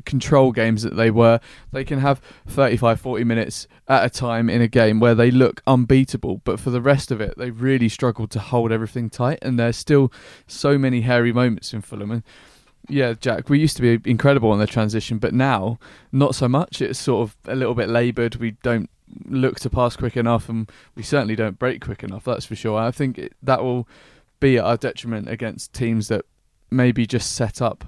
[0.05, 1.41] control games that they were.
[1.73, 5.63] They can have 35, 40 minutes at a time in a game where they look
[5.67, 9.39] unbeatable, but for the rest of it, they really struggled to hold everything tight.
[9.43, 10.13] And there's still
[10.47, 12.11] so many hairy moments in Fulham.
[12.11, 12.23] And
[12.89, 15.79] yeah, Jack, we used to be incredible on the transition, but now
[16.11, 16.83] not so much.
[16.83, 18.37] It's sort of a little bit laboured.
[18.37, 18.91] We don't
[19.27, 22.25] look to pass quick enough, and we certainly don't break quick enough.
[22.25, 22.79] That's for sure.
[22.79, 23.87] I think that will
[24.41, 26.25] be at our detriment against teams that
[26.71, 27.85] maybe just set up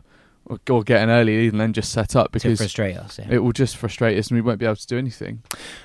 [0.46, 3.18] or, or get an early lead and then just set up to because frustrate us.
[3.18, 3.26] Yeah.
[3.30, 5.42] it will just frustrate us and we won't be able to do anything.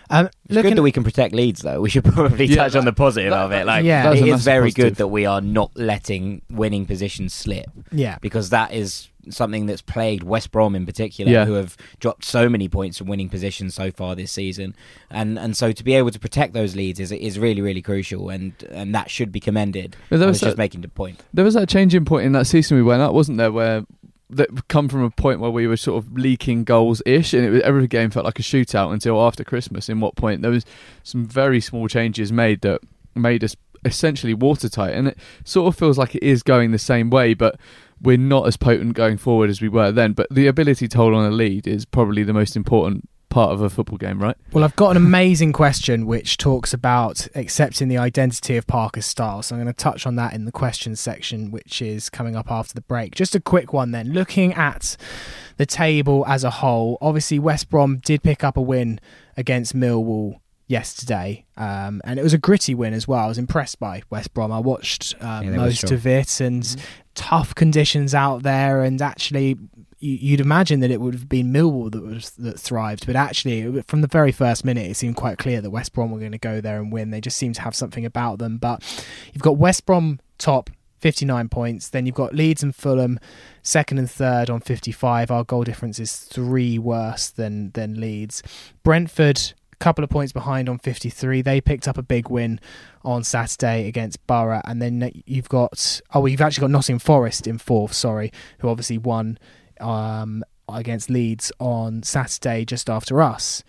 [0.09, 1.79] Um, It's looking good that we can protect leads, though.
[1.81, 3.65] We should probably Yeah, touch on the positive that- of it.
[3.65, 4.03] Like, Yeah.
[4.03, 4.83] That's it a is massive very positive.
[4.85, 9.81] good that we are not letting winning positions slip yeah, because that is something that's
[9.81, 11.45] plagued West Brom in particular, Yeah.
[11.45, 14.73] who have dropped so many points from winning positions so far this season,
[15.11, 18.29] and and so to be able to protect those leads is is really really crucial,
[18.29, 19.95] and and that should be commended.
[20.09, 21.21] But I there was was just that- making the point.
[21.33, 23.83] There was that changing point in that season we went up, wasn't there, where
[24.29, 27.49] that come from a point where we were sort of leaking goals ish, and it
[27.49, 29.89] was, every game felt like a shootout until after Christmas.
[29.89, 30.65] In what point there was
[31.03, 32.81] some very small changes made that
[33.15, 37.09] made us essentially watertight, and it sort of feels like it is going the same
[37.09, 37.59] way, but
[38.01, 40.13] we're not as potent going forward as we were then.
[40.13, 43.61] But the ability to hold on a lead is probably the most important part of
[43.61, 44.35] a football game, right?
[44.51, 49.41] Well, I've got an amazing question which talks about accepting the identity of Parker's style.
[49.43, 52.51] So I'm going to touch on that in the questions section, which is coming up
[52.51, 53.13] after the break.
[53.15, 54.13] Just a quick one then.
[54.13, 54.97] Looking at
[55.57, 58.99] the table as a whole, obviously West Brom did pick up a win
[59.37, 63.25] against Millwall yesterday, um, and it was a gritty win as well.
[63.25, 64.51] I was impressed by West Brom.
[64.51, 65.93] I watched uh, Yeah, most strong.
[65.93, 66.75] of it, and
[67.15, 71.91] tough conditions out there, and actually you- you'd imagine that it would have been Millwall
[71.91, 75.61] that was that thrived, but actually, from the very first minute, it seemed quite clear
[75.61, 77.11] that West Brom were going to go there and win.
[77.11, 78.57] They just seemed to have something about them.
[78.57, 78.81] But
[79.33, 80.69] you've got West Brom top.
[80.99, 81.87] 59 points.
[81.87, 83.19] Then you've got Leeds and Fulham
[83.63, 85.31] second and third on 55.
[85.31, 88.43] Our goal difference is three worse than than Leeds.
[88.83, 91.41] Brentford a couple of points behind on 53.
[91.41, 92.59] They picked up a big win
[93.05, 97.47] on Saturday against Borough, and then uh, you've got oh, you've actually got Nottingham Forest
[97.47, 97.93] in fourth.
[97.93, 99.39] Sorry, who obviously won
[99.79, 103.63] um, against Leeds on Saturday just after us.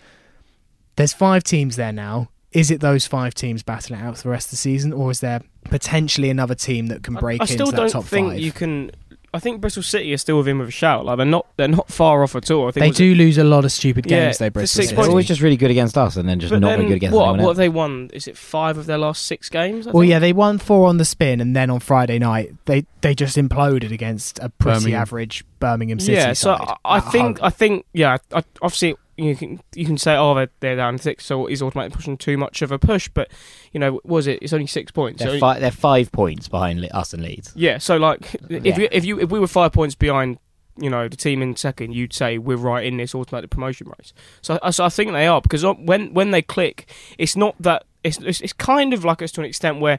[0.97, 2.29] There's five teams there now.
[2.53, 5.11] Is it those five teams battling it out for the rest of the season, or
[5.11, 8.05] is there potentially another team that can break I, I still into don't that top
[8.05, 8.41] think five?
[8.41, 8.91] you can.
[9.33, 11.05] I think Bristol City are still within with a shout.
[11.05, 11.47] Like they're not.
[11.57, 12.67] They're not far off at all.
[12.69, 14.47] I think they was it- do lose a lot of stupid games, though.
[14.47, 15.01] for Bristol six City.
[15.01, 16.97] They're always just really good against us, and then just But not then very good
[16.97, 17.23] against what?
[17.29, 18.11] anyone What have they won?
[18.13, 19.87] Is it five of their last six games?
[19.87, 20.11] I Well, think?
[20.11, 23.37] yeah, they won four on the spin, and then on Friday night they they just
[23.37, 25.01] imploded against a pretty Birmingham.
[25.03, 26.33] average Birmingham City yeah.
[26.33, 26.75] So side.
[26.85, 27.39] I, I think.
[27.39, 27.47] home.
[27.47, 27.87] I think.
[27.93, 28.17] Yeah.
[28.35, 31.97] I, obviously, you can you can say, oh, they're, they're down six, so he's automatically
[31.97, 33.09] pushing too much of a push.
[33.09, 33.31] But
[33.73, 34.39] you know, was it?
[34.43, 35.23] It's only six points.
[35.23, 37.53] They're, So- fi- they're five points behind us and Leeds.
[37.55, 38.79] Yeah, so like if Yeah.
[38.79, 40.39] you if you if we were five points behind,
[40.79, 44.13] you know, the team in second, you'd say we're right in this automatic promotion race.
[44.41, 47.85] So, I- so I think they are because when when they click, it's not that
[48.03, 49.99] it's it's, it's kind of like us to an extent where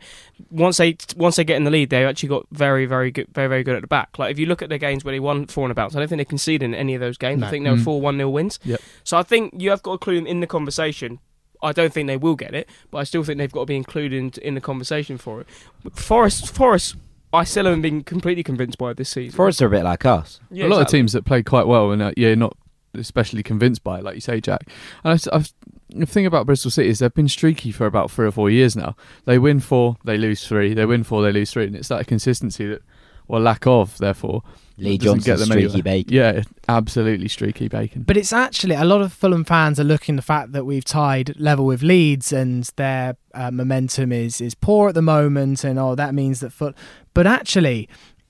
[0.49, 3.47] once they once they get in the lead, they actually got very very good very
[3.47, 4.17] very good at the back.
[4.17, 6.07] Like if you look at their games where they won four and about, I don't
[6.07, 7.41] think they conceded in any of those games.
[7.41, 7.47] No.
[7.47, 7.83] I think they were Mm.
[7.83, 8.59] four one nil wins.
[8.63, 8.81] Yep.
[9.03, 11.19] So I think you have got to include them in the conversation.
[11.63, 13.75] I don't think they will get it, but I still think they've got to be
[13.75, 15.47] included in, in the conversation for it.
[15.93, 16.95] Forest, Forest,
[17.31, 19.37] I still haven't been completely convinced by it this season.
[19.37, 20.39] Forest are a bit like us.
[20.49, 20.81] Yeah, a lot exactly.
[20.81, 22.57] of teams that played quite well, and uh, yeah, not
[22.93, 24.67] especially convinced by it, like you say, Jack.
[25.03, 25.53] And I've, I've,
[25.89, 28.75] the thing about Bristol City is they've been streaky for about three or four years
[28.75, 28.95] now.
[29.25, 30.73] They win four, they lose three.
[30.73, 32.81] They win four, they lose three, and it's that consistency that,
[33.27, 34.43] or lack of, therefore,
[34.77, 35.83] Lee doesn't get Johnson, them streaky anywhere.
[35.83, 36.13] bacon.
[36.13, 38.03] Yeah, absolutely streaky bacon.
[38.03, 41.39] But it's actually a lot of Fulham fans are looking the fact that we've tied
[41.39, 45.95] level with Leeds and their uh, momentum is is poor at the moment, and oh,
[45.95, 46.73] that means that Ful.
[47.13, 47.89] But actually,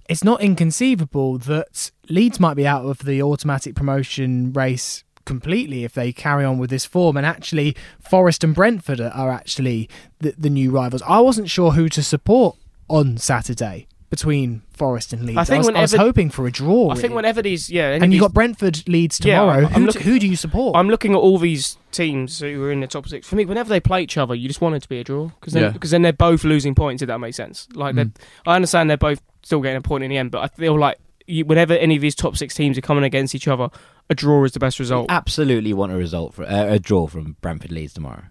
[0.10, 5.94] it's not inconceivable that Leeds might be out of the automatic promotion race completely if
[5.94, 7.16] they carry on with this form.
[7.18, 11.02] And actually, Forest and Brentford are, are actually the, the new rivals.
[11.04, 12.58] I wasn't sure who to support
[12.90, 15.38] on Saturday between Forest and Leeds.
[15.38, 16.90] I think was, I was hoping for a draw.
[16.90, 19.68] I think whenever these, yeah, and of you these- got Brentford Leeds Yeah, tomorrow.
[19.68, 20.76] I'm who, looking- who do you support?
[20.76, 23.26] I'm looking at all these teams who are in the top six.
[23.26, 25.28] For me, whenever they play each other, you just want it to be a draw
[25.40, 25.70] because then, Yeah.
[25.70, 27.02] because then they're both losing points.
[27.02, 27.70] If that makes sense.
[27.74, 28.16] Like, they're Mm.
[28.48, 30.98] I understand they're both still getting a point in the end, but I feel like
[31.28, 33.70] you, whenever any of these top six teams are coming against each other,
[34.10, 35.08] a draw is the best result.
[35.10, 38.24] Absolutely want a result for uh, a draw from Brentford Leeds tomorrow.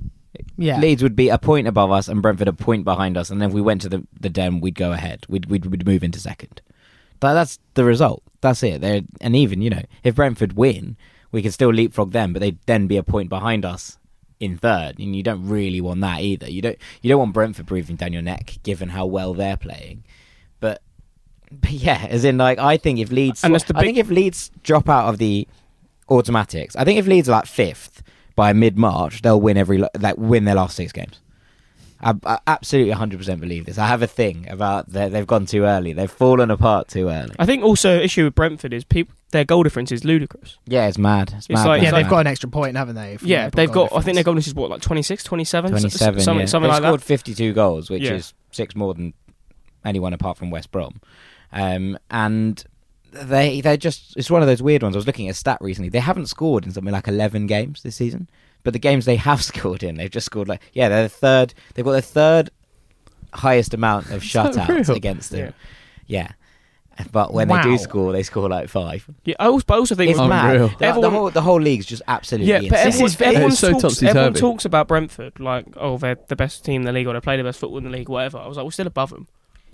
[0.57, 0.79] yeah.
[0.79, 3.51] Leeds would be a point above us and Brentford a point behind us, and then
[3.51, 5.27] if we went to the the den, we'd go ahead.
[5.29, 6.61] We'd we'd, we'd move into second.
[7.19, 8.23] But that's the result.
[8.41, 8.81] That's it.
[8.81, 10.97] They're, and even you know, if Brentford win,
[11.33, 13.99] we could still leapfrog them, but they'd then be a point behind us
[14.41, 16.51] in third, and you don't really want that either.
[16.51, 20.05] You don't you don't want Brentford breathing down your neck, given how well they're playing.
[21.51, 23.87] But, but yeah, as in like I think if Leeds, And that's the I big-
[23.89, 25.47] think if Leeds drop out of the
[26.09, 26.77] automatics.
[26.77, 28.03] I think if Leeds are like fifth
[28.37, 31.21] by mid March, they'll win every like win their last six games.
[32.03, 33.77] I, I absolutely 100% believe this.
[33.77, 35.93] I have a thing about they- they've gone too early.
[35.93, 37.35] They've fallen apart too early.
[37.39, 40.57] I think also issue with Brentford is people their goal difference is ludicrous.
[40.67, 41.29] Yeah, it's mad.
[41.37, 41.67] It's, It's mad.
[41.67, 42.11] like- yeah, they've mad.
[42.11, 43.19] got an extra point, haven't they?
[43.19, 43.99] from yeah, their they've goal got.
[43.99, 44.25] I think their difference?
[44.25, 45.71] goal difference is what like 26, 27?
[45.71, 46.21] 27.
[46.23, 46.47] something, yeah.
[46.47, 47.05] something They've like scored that.
[47.07, 48.15] 52 goals, which Yeah.
[48.15, 49.13] is six more than
[49.85, 51.01] anyone apart from West Brom.
[51.53, 52.63] Um, and
[53.13, 54.95] they they're just it's one of those weird ones.
[54.95, 55.89] I was looking at a stat recently.
[55.89, 58.29] They haven't scored in something like 11 games this season,
[58.63, 61.55] but the games they have scored in, they've just scored like yeah, they're the third.
[61.75, 62.51] They've got the third
[63.33, 65.53] highest amount of shutouts against them.
[66.07, 66.23] Yeah.
[66.25, 66.33] Yeah.
[67.13, 69.09] But when they do score, they score like five.
[69.25, 70.57] Yeah, I also, but I also think It's with- mad.
[70.57, 70.69] Unreal.
[70.69, 74.03] The, the whole the whole league's just absolutely Yeah, but everyone, is everyone, so talks,
[74.03, 77.21] everyone talks about Brentford like, oh, they're the best team in the league, or they
[77.21, 78.39] play the best football in the league, whatever.
[78.39, 79.29] I was like, we're still above them.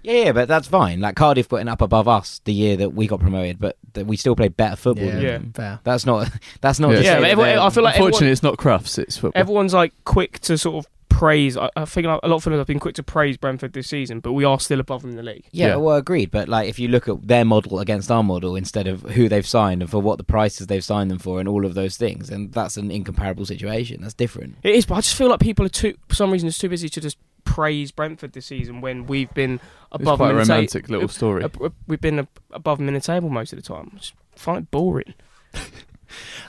[0.06, 1.00] Yeah, yeah, but that's fine.
[1.00, 4.16] Like Cardiff putting up above us the year that we got promoted, but th- we
[4.16, 5.04] still played better football.
[5.06, 5.32] Yeah, than Yeah.
[5.38, 5.52] them.
[5.54, 5.80] fair.
[5.84, 6.30] That's not.
[6.60, 6.92] That's not.
[6.92, 7.00] Yeah.
[7.00, 8.98] Yeah, but everyone- I feel like Unfortunately, everyone- it's not Crufts.
[8.98, 9.40] It's football.
[9.40, 11.56] Everyone's like quick to sort of praise.
[11.56, 13.88] I, I think like a lot of fans have been quick to praise Brentford this
[13.88, 15.44] season, but we are still above them in the league.
[15.50, 15.76] yeah, Yeah.
[15.76, 16.30] well, agreed.
[16.30, 19.46] But like, if you look at their model against our model, instead of who they've
[19.46, 22.28] signed and for what the prices they've signed them for, and all of those things,
[22.30, 24.02] and that's an incomparable situation.
[24.02, 24.56] That's different.
[24.62, 26.68] It is, but I just feel like people are too, for some reason, it's too
[26.68, 27.16] busy to just
[27.46, 30.54] praise Brentford this season when we've been It's above quite a them in the ta-
[30.54, 31.44] romantic little story.
[31.44, 33.90] ab- ab- We've been ab- above them in the table most of the time.
[33.94, 35.14] I just find it boring.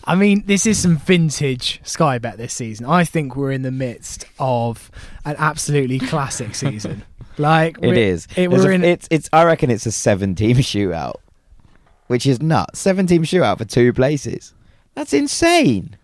[0.03, 2.85] I mean, this is some vintage Sky Bet this season.
[2.85, 4.91] I think we're in the midst of
[5.25, 7.03] an absolutely classic season.
[7.39, 8.27] Like it is.
[8.35, 8.83] we're- It, There's we're a- in.
[8.83, 9.07] it's.
[9.11, 9.29] It's.
[9.31, 11.17] I reckon it's a seven-team shootout,
[12.07, 12.79] which is nuts.
[12.79, 14.55] Seven-team shootout for two places.
[14.95, 15.96] That's insane.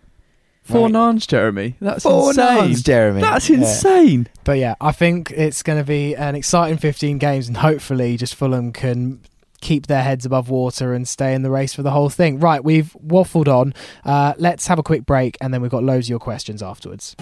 [0.64, 0.92] Four Right.
[0.94, 1.76] nans, Jeremy.
[1.82, 2.56] That's Four insane.
[2.56, 3.20] nans, Jeremy.
[3.22, 3.58] That's Yeah.
[3.58, 4.28] insane.
[4.46, 8.36] But yeah, I think it's going to be an exciting 15 games, and hopefully, just
[8.36, 9.20] Fulham can
[9.60, 12.40] keep their heads above water and stay in the race for the whole thing.
[12.40, 13.74] Right, we've waffled on.
[14.06, 17.16] Uh, let's have a quick break, and then we've got loads of your questions afterwards.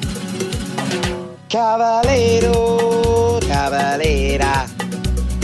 [1.49, 4.67] Cavaleiro, Cavallera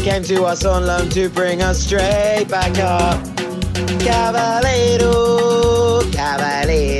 [0.04, 3.24] came to us on loan to bring us straight back up.
[4.00, 6.97] Cavaleiro, Cavallera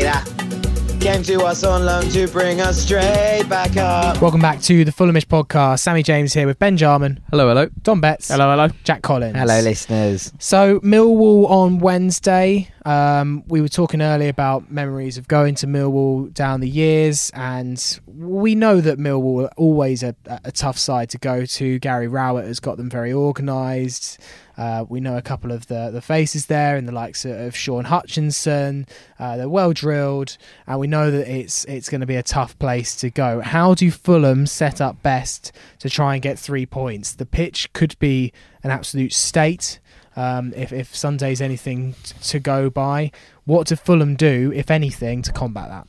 [1.14, 4.22] came to us on loan to bring us straight back up.
[4.22, 5.80] Welcome back to the Fulhamish podcast.
[5.80, 7.70] Sammy James here with Ben Jarman, Hello, hello.
[7.82, 8.68] Dom Betts, Hello, hello.
[8.84, 9.38] Jack Collins.
[9.38, 10.34] Hello, listeners.
[10.38, 12.68] So Millwall on Wednesday.
[12.88, 18.00] Um, we were talking earlier about memories of going to Millwall down the years, and
[18.08, 21.80] we know that Millwall are always a, a tough side to go to.
[21.80, 24.22] Gary Rowett has got them very organised.
[24.56, 27.84] Uh, we know a couple of the, the faces there, and the likes of, Shaun
[27.84, 28.88] Hutchinson.
[29.20, 32.58] Uh, they're well drilled, and we know that it's it's going to be a tough
[32.58, 33.42] place to go.
[33.42, 37.12] How do Fulham set up best to try and get three points?
[37.12, 38.32] The pitch could be
[38.64, 39.82] an absolute state.
[40.18, 43.12] Um, if, if Sunday's anything t- to go by,
[43.46, 45.88] what do Fulham do, if anything, to combat that?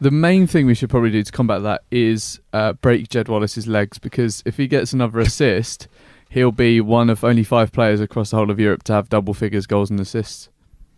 [0.00, 3.66] The main thing we should probably do to combat that is uh, break Jed Wallace's
[3.66, 5.88] legs because if he gets another assist,
[6.30, 9.34] he'll be one of only five players across the whole of Europe to have double
[9.34, 10.48] figures goals and assists.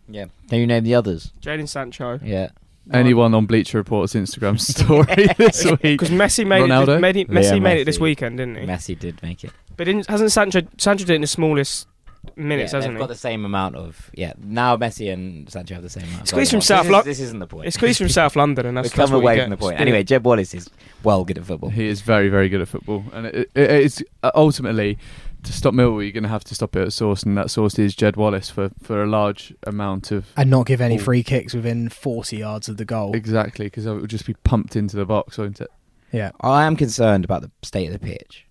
[0.07, 0.25] Yeah.
[0.49, 1.33] Can you name the others?
[1.41, 2.19] Jadon Sancho.
[2.23, 2.49] Yeah.
[2.91, 5.81] Anyone on Bleacher Report's Instagram story this week?
[5.81, 6.97] Because Messi made Ronaldo?
[6.97, 6.99] it.
[6.99, 8.01] Made, Leo Messi made it this Messi.
[8.01, 8.65] weekend, didn't he?
[8.65, 9.51] Messi did make it.
[9.77, 10.61] But didn't, hasn't Sancho?
[10.77, 11.87] Sancho did it in the smallest
[12.35, 12.99] minutes, yeah, hasn't he?
[12.99, 14.33] got the same amount of yeah.
[14.37, 16.21] Now Messi and Sancho have the same amount.
[16.23, 17.67] of Squeeze from South This is- Lon- This isn't the point.
[17.67, 19.57] It's squeezed from South London, and that's, We've that's come what away you from the
[19.57, 19.79] point.
[19.79, 20.69] Anyway, Jed Wallace is
[21.03, 21.69] well good at football.
[21.69, 24.97] He is very, very good at football, and it, it, it's uh, ultimately
[25.43, 27.79] to stop Millwall, you're going to have to stop it at source, and that source
[27.79, 31.01] is Jed Wallace for, for a large amount of And not give any Oh.
[31.01, 33.15] free kicks within 40 yards of the goal.
[33.15, 35.69] exactly because it would just be pumped into the box, won't it?
[36.11, 36.31] Yeah.
[36.41, 38.47] I am concerned about the state of the pitch.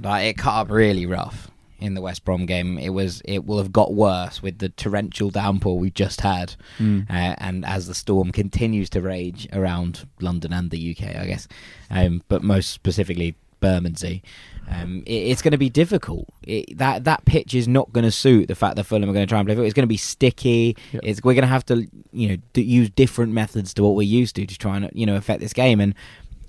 [0.00, 2.78] Like it cut up really rough in the West Brom game.
[2.78, 7.08] It was it will have got worse with the torrential downpour we've just had, Mm.
[7.10, 11.46] uh, and as the storm continues to rage around London and the UK, I guess,
[11.90, 14.22] um, but most specifically Bermondsey.
[14.70, 16.26] Um, it, it's going to be difficult.
[16.42, 19.26] It, that that pitch is not going to suit the fact that Fulham are going
[19.26, 19.54] to try and play.
[19.54, 19.64] football.
[19.66, 20.76] It's going to be sticky.
[20.92, 21.02] Yep.
[21.04, 24.02] It's we're going to have to you know d- use different methods to what we're
[24.02, 25.80] used to to try and you know affect this game.
[25.80, 25.94] And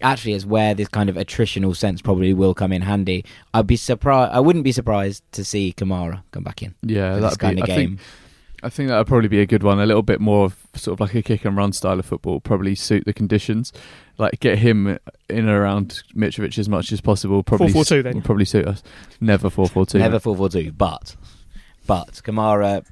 [0.01, 3.25] actually, is where this kind of attritional sense probably will come in handy.
[3.53, 4.31] I'd be surprised.
[4.33, 7.55] I wouldn't be surprised to see Kamara come back in Yeah, for this that'd kind
[7.57, 7.61] be.
[7.61, 7.89] of I game.
[7.97, 7.99] think
[8.61, 9.79] I think that would probably be a good one.
[9.79, 12.41] A little bit more of sort of like a kick and run style of football,
[12.41, 13.71] probably suit the conditions.
[14.17, 17.41] Like get him in and around Mitrovic as much as possible.
[17.41, 18.21] Probably 4-4-2 then.
[18.21, 18.83] probably suit us.
[19.21, 19.99] Never four four two.
[19.99, 21.15] Never four four two, but
[21.87, 22.85] but Kamara.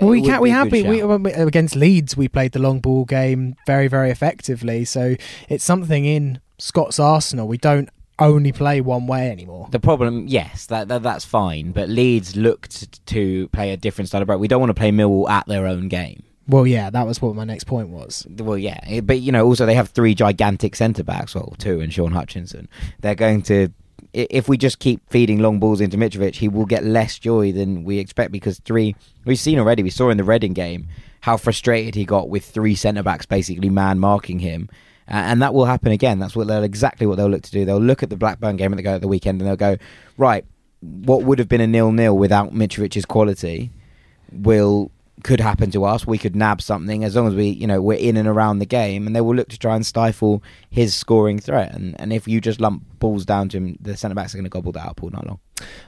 [0.00, 0.42] Well, we can't.
[0.42, 2.16] We have been we, against Leeds.
[2.16, 4.84] We played the long ball game very, very effectively.
[4.84, 5.16] So
[5.48, 7.46] it's something in Scott's arsenal.
[7.46, 9.68] We don't only play one way anymore.
[9.70, 11.72] The problem, yes, that, that that's fine.
[11.72, 14.38] But Leeds looked to play a different style of break.
[14.38, 16.22] We don't want to play Millwall at their own game.
[16.48, 18.26] Well, yeah, that was what my next point was.
[18.28, 21.92] Well, yeah, but you know, also they have three gigantic centre backs, well, two and
[21.92, 22.68] Shaun Hutchinson.
[23.00, 23.68] They're going to,
[24.12, 27.84] if we just keep feeding long balls into Mitrovic, he will get less joy than
[27.84, 28.94] we expect because three.
[29.24, 29.82] We've seen already.
[29.82, 30.88] We saw in the Reading game
[31.20, 34.68] how frustrated he got with three centre backs basically man marking him.
[35.08, 36.18] Uh, and that will happen again.
[36.18, 37.64] That's what they'll exactly what they'll look to do.
[37.64, 39.76] They'll look at the Blackburn game at the go at the weekend and they'll go,
[40.16, 40.44] right,
[40.80, 43.70] what would have been a nil nil without Mitrovic's quality
[44.32, 44.90] will
[45.22, 46.06] could happen to us.
[46.06, 48.66] We could nab something as long as we, you know, we're in and around the
[48.66, 51.74] game, and they will look to try and stifle his scoring threat.
[51.74, 54.44] And and if you just lump balls down to him, the centre backs are going
[54.44, 55.40] to gobble that up all night long.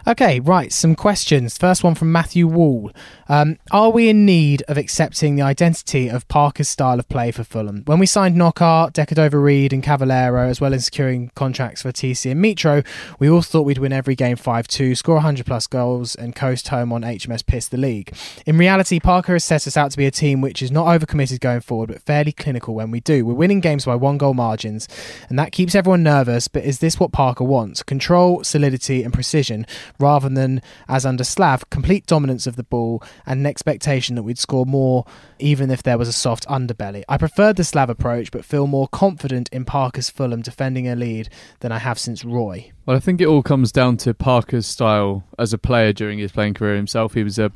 [0.07, 1.57] Okay, right, some questions.
[1.57, 2.93] First one from Matthew Wall.
[3.29, 7.43] Um, are we in need of accepting the identity of Parker's style of play for
[7.43, 7.83] Fulham?
[7.87, 12.33] When we signed Knockaert, De Cordova-Reid, and Cavaleiro, as well as securing contracts for TC
[12.33, 12.87] and Mitro,
[13.19, 16.69] we all thought we'd win every game 5 2, score 100 plus goals, and coast
[16.69, 18.15] home on HMS Piss the League.
[18.45, 21.41] In reality, Parker has set us out to be a team which is not overcommitted
[21.41, 23.25] going forward, but fairly clinical when we do.
[23.25, 24.89] We're winning games by one goal margins,
[25.29, 27.83] and that keeps everyone nervous, but is this what Parker wants?
[27.83, 29.67] Control, solidity, and precision,
[29.99, 34.39] rather than, as under Slav, complete dominance of the ball and an expectation that we'd
[34.39, 35.05] score more
[35.39, 37.05] even if there was a soft underbelly.
[37.09, 41.29] I preferred the Slav approach, but feel more confident in Parker's Fulham defending a lead
[41.61, 42.73] than I have since Roy.
[42.87, 46.33] Well, I think it all comes down to Parker's style as a player during his
[46.33, 47.15] playing career himself.
[47.15, 47.53] He was a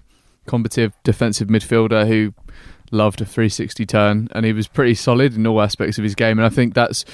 [0.46, 2.34] combative defensive midfielder who
[2.90, 6.38] loved a 360 turn and he was pretty solid in all aspects of his game.
[6.38, 7.05] And I think that's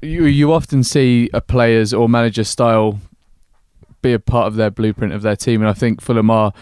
[0.00, 2.98] you, you often see a player's or manager's style
[4.02, 5.60] be a part of their blueprint of their team.
[5.60, 6.52] And I think Fulham are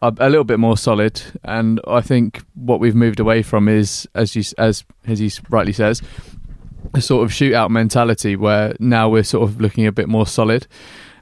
[0.00, 1.20] a a little bit more solid.
[1.42, 5.72] And I think what we've moved away from is, as you, as as he rightly
[5.72, 6.02] says,
[6.94, 10.66] a sort of shootout mentality where now we're sort of looking a bit more solid.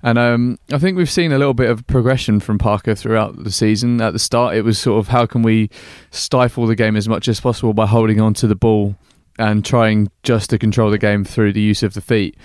[0.04, 3.52] And um, I think we've seen a little bit of progression from Parker throughout the
[3.52, 4.00] season.
[4.00, 5.70] At the start, it was sort of how can we
[6.10, 8.96] stifle the game as much as possible by holding on to the ball
[9.38, 12.36] and trying just to control the game through the use of the feet.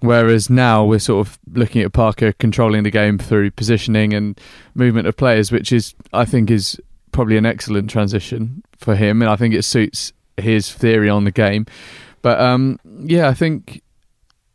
[0.00, 4.40] Whereas now we're sort of looking at Parker controlling the game through positioning and
[4.74, 6.80] movement of players, which is, I think, is
[7.12, 9.20] probably an excellent transition for him.
[9.20, 11.66] And I think it suits his theory on the game.
[12.22, 13.82] But um, yeah, I think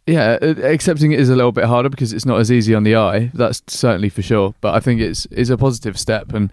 [0.08, 2.96] yeah, accepting it is a little bit harder because it's not as easy on the
[2.96, 3.32] eye.
[3.34, 4.54] That's certainly for sure.
[4.62, 6.52] But I think it's is a positive step, and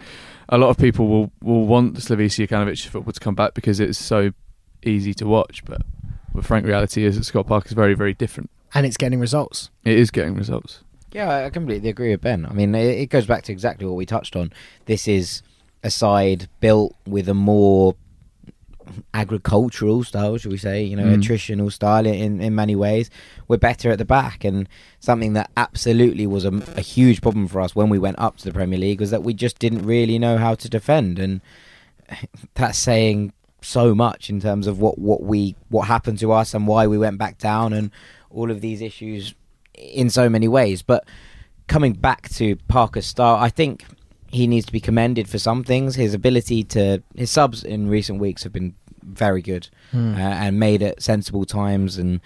[0.48, 3.98] a lot of people will will want Slavisa Jokanovic football to come back because it's
[3.98, 4.32] so
[4.84, 5.64] easy to watch.
[5.64, 5.82] But
[6.34, 8.50] the frank reality is that Scott Park is very very different.
[8.74, 9.70] And it's getting results.
[9.84, 10.82] It is getting results.
[11.12, 12.46] Yeah, I- I completely agree with Ben.
[12.46, 14.50] I mean, it, it goes back to exactly what we touched on.
[14.86, 15.42] This is
[15.82, 17.96] a side built with a more
[19.14, 20.82] agricultural style, should we say?
[20.82, 21.16] You know, Mm.
[21.22, 23.10] attritional style in in many ways.
[23.48, 24.68] We're better at the back, and
[25.00, 28.44] something that absolutely was a, a huge problem for us when we went up to
[28.44, 31.40] the Premier League was that we just didn't really know how to defend, and
[32.54, 33.32] that's saying
[33.64, 36.98] so much in terms of what what we what happened to us and why we
[36.98, 37.90] went back down and
[38.30, 39.34] all of these issues
[39.74, 40.82] in so many ways.
[40.82, 41.04] But
[41.68, 43.84] coming back to Parker's style, I think
[44.30, 45.94] he needs to be commended for some things.
[45.94, 50.14] His ability to his subs in recent weeks have been very good Hmm.
[50.14, 52.20] uh, and made at sensible times, and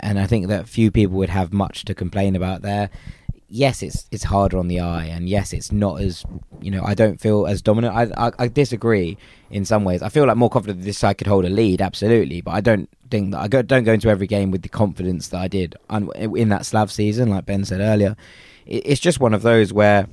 [0.00, 2.88] and I think that few people would have much to complain about there.
[3.56, 6.24] Yes, it's it's harder on the eye, and yes, it's not as
[6.60, 6.82] you know.
[6.84, 7.94] I don't feel as dominant.
[7.94, 9.16] I I, I disagree
[9.48, 10.02] in some ways.
[10.02, 12.60] I feel like more confident that this side could hold a lead, absolutely, but I
[12.60, 15.46] don't think that I go, don't go into every game with the confidence that I
[15.46, 15.76] did
[16.34, 18.16] in that Slav season, like Ben said earlier.
[18.66, 20.08] It, it's just one of those where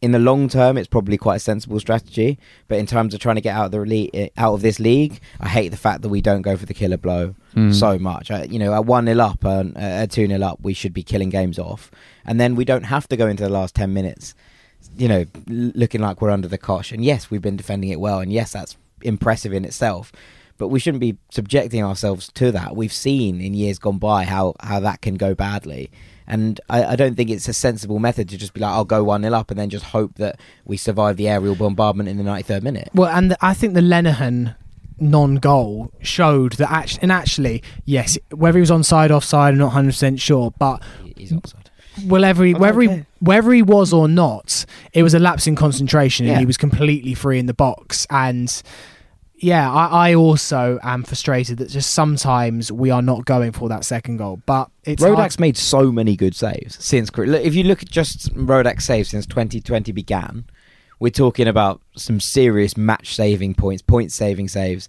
[0.00, 2.38] in the long term, it's probably quite a sensible strategy.
[2.68, 3.78] But in terms of trying to get out of the
[4.12, 6.74] le- out of this league, I hate the fact that we don't go for the
[6.74, 7.72] killer blow Mm.
[7.74, 8.30] so much.
[8.30, 11.02] I, you know, at one 0 up and at two 0 up, we should be
[11.02, 11.90] killing games off,
[12.24, 14.34] and then we don't have to go into the last ten minutes.
[14.96, 16.90] You know, l- looking like we're under the cosh.
[16.92, 20.10] And yes, we've been defending it well, and yes, that's impressive in itself.
[20.56, 22.76] But we shouldn't be subjecting ourselves to that.
[22.76, 25.90] We've seen in years gone by how, how that can go badly.
[26.26, 29.04] And I, I don't think it's a sensible method to just be like, I'll go
[29.04, 32.24] 1 0 up and then just hope that we survive the aerial bombardment in the
[32.24, 32.88] 93rd minute.
[32.94, 34.54] Well, and the, I think the Lenihan
[34.98, 39.88] non-goal showed that actually, and actually, yes, whether he was onside, offside, I'm not 100
[39.90, 40.82] percent sure, but
[41.16, 41.70] He's offside.
[42.06, 43.06] whether he, whether he, okay.
[43.20, 46.38] whether he was or not, it was a lapse in concentration, and Yeah.
[46.40, 48.06] he was completely free in the box.
[48.08, 48.62] And
[49.44, 53.84] yeah, I, I also am frustrated that just sometimes we are not going for that
[53.84, 54.40] second goal.
[54.46, 57.10] But it's hard- Rodak's made so many good saves since.
[57.14, 60.46] If you look at just Rodak's saves since 2020 began,
[60.98, 64.88] we're talking about some serious match saving points, point saving saves.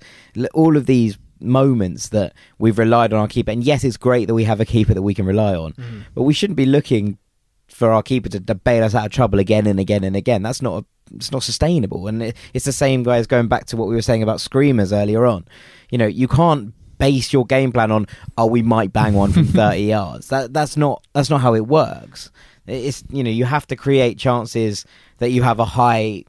[0.53, 3.51] All of these moments that we've relied on our keeper.
[3.51, 6.03] And yes, it's great that we have a keeper that we can rely on, Mhm.
[6.15, 7.17] but we shouldn't be looking
[7.67, 10.43] for our keeper to, to bail us out of trouble again and again and again.
[10.43, 12.07] That's not a it's not sustainable.
[12.07, 14.91] And it, it's the same guys going back to what we were saying about screamers
[14.93, 15.45] earlier on.
[15.89, 19.45] You know, you can't base your game plan on oh we might bang one from
[19.45, 20.29] 30 yards.
[20.29, 22.31] That that's not that's not how it works.
[22.67, 24.85] It's you know you have to create chances
[25.19, 26.23] that you have a high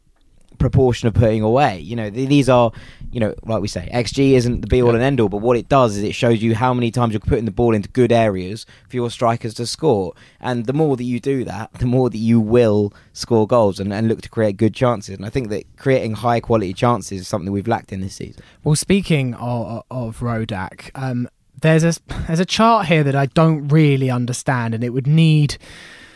[0.56, 1.78] proportion of putting away.
[1.80, 2.72] You know, th- these are,
[3.10, 5.56] you know, like we say, XG isn't the be all and end all, but what
[5.56, 8.12] it does is it shows you how many times you're putting the ball into good
[8.12, 10.12] areas for your strikers to score.
[10.40, 13.92] And the more that you do that, the more that you will score goals and,
[13.92, 15.16] and look to create good chances.
[15.16, 18.42] And I think that creating high quality chances is something we've lacked in this season.
[18.64, 21.28] Well, speaking of, of Rodak, um,
[21.60, 21.94] there's a
[22.26, 25.56] there's a chart here that I don't really understand, and it would need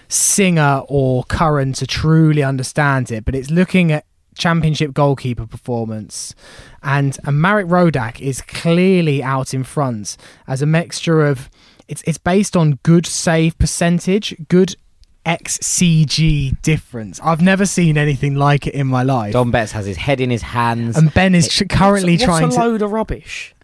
[0.09, 3.25] Singer or Curran to truly understand it.
[3.25, 4.05] But it's looking at
[4.37, 6.35] championship goalkeeper performance,
[6.83, 10.17] and, and Marek Rodak is clearly out in front
[10.47, 11.51] as a mixture of
[11.89, 14.77] it's it's based on good save percentage, good
[15.27, 17.21] XCG difference.
[17.23, 19.33] I've never seen anything like it in my life.
[19.33, 20.97] Dom Betts has his head in his hands.
[20.97, 23.55] and Ben is tr- currently what's, trying what's a to load of rubbish.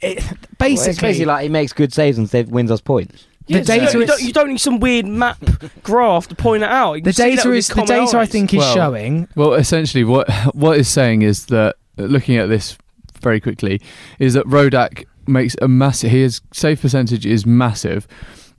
[0.00, 3.26] it, Well, it's basically, basically like he makes good saves and save, wins us points.
[3.46, 5.38] The Yeah, so data you, is- don't, you don't need some weird map
[5.82, 6.94] graph to point it out.
[6.94, 9.28] You the can see that data is the common data I think is Well, showing
[9.34, 12.76] Well, essentially, what what is saying is that looking at this
[13.20, 13.80] very quickly
[14.18, 16.10] is that Rodak makes a massive.
[16.10, 18.06] His save percentage is massive,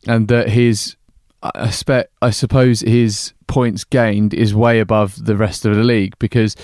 [0.07, 0.95] and that his
[1.41, 6.17] I expect I suppose his points gained is way above the rest of the league
[6.19, 6.55] because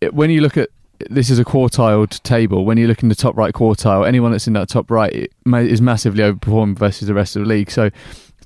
[0.00, 0.68] it, when you look at
[1.08, 2.64] this is a quartiled table.
[2.64, 5.80] When you look in the top right quartile, anyone that's in that top right is
[5.80, 7.70] massively overperformed versus the rest of the league.
[7.70, 7.90] So,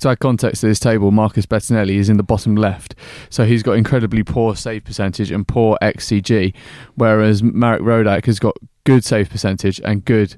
[0.01, 2.95] to add context to this table, Marcus Bettinelli is in the bottom left.
[3.31, 6.55] So he's got incredibly poor save percentage and poor XCG,
[6.97, 10.37] whereas Marek Rodak has got good save percentage and good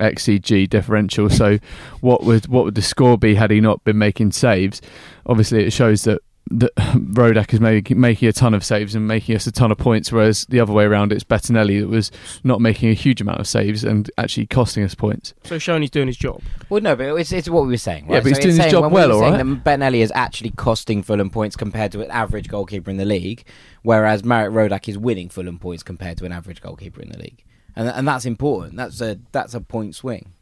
[0.00, 1.30] XCG differential.
[1.30, 1.58] So
[2.00, 4.82] what would what would the score be had he not been making saves?
[5.24, 6.20] Obviously, it shows that
[6.50, 9.78] that Rodak is making making a ton of saves and making us a ton of
[9.78, 12.10] points, whereas the other way around, it's Bettinelli that was
[12.44, 15.34] not making a huge amount of saves and actually costing us points.
[15.44, 16.42] So showing he's doing his job.
[16.68, 18.06] Well, no, but it's, it's what we were saying.
[18.06, 18.14] Right?
[18.14, 20.50] Yeah, but he's So doing his job when we well, were all Bettinelli is actually
[20.50, 23.44] costing Fulham points compared to an average goalkeeper in the league,
[23.82, 27.44] whereas Marek Rodak is winning Fulham points compared to an average goalkeeper in the league,
[27.74, 28.76] and and that's important.
[28.76, 30.32] That's a that's a point swing.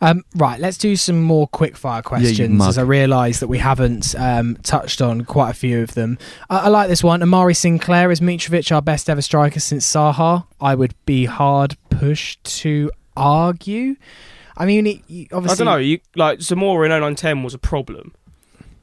[0.00, 2.68] Um, right, let's do some more quick fire questions mug.
[2.70, 6.18] as I realise that we haven't um, touched on quite a few of them.
[6.48, 7.22] I, I like this one.
[7.22, 10.46] Amari Sinclair is Mitrovic our best ever striker since Saha?
[10.60, 13.96] I would be hard pushed to argue.
[14.56, 15.64] I mean, he, he I obviously.
[15.64, 15.78] don't know.
[15.78, 18.14] You like Zamora in 0910 was a problem.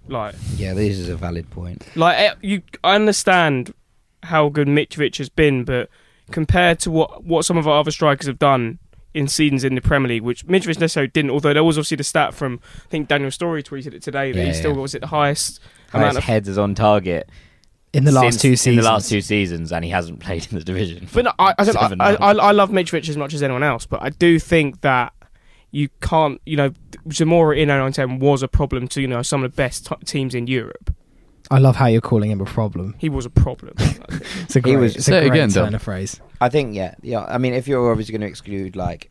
[0.07, 1.85] Like, Yeah, this is a valid point.
[1.95, 3.73] like eh, you, I understand
[4.23, 5.89] how good Mitrovic has been, but
[6.31, 8.79] compared to what what some of our other strikers have done
[9.17, 11.31] in seasons in the Premier League, which Mitrovic necessarily didn't.
[11.31, 14.39] Although there was obviously the stat from I think Daniel Storey tweeted it today that
[14.39, 14.77] Yeah, he still yeah.
[14.81, 15.59] was it the highest
[15.91, 16.23] Highest amount of.
[16.23, 17.29] headers on target
[17.93, 18.77] in the last since- two seasons.
[18.77, 21.07] In the last two seasons, and he hasn't played in the division.
[21.13, 22.31] But no, I, I, don't, Seven I, I.
[22.33, 25.13] I love Mitrovic as much as anyone else, but I do think that
[25.71, 26.71] you can't, you know,
[27.11, 30.33] Zamora in 0910 was a problem to, you know, some of the best t- teams
[30.35, 30.93] in Europe.
[31.49, 32.95] I love how you're calling him a problem.
[32.97, 33.73] He was a problem.
[34.43, 36.19] It's a He great, was- it's Say a it great again, turn of phrase.
[36.39, 37.25] I think yeah, yeah.
[37.27, 39.09] I mean, if you're obviously going to exclude like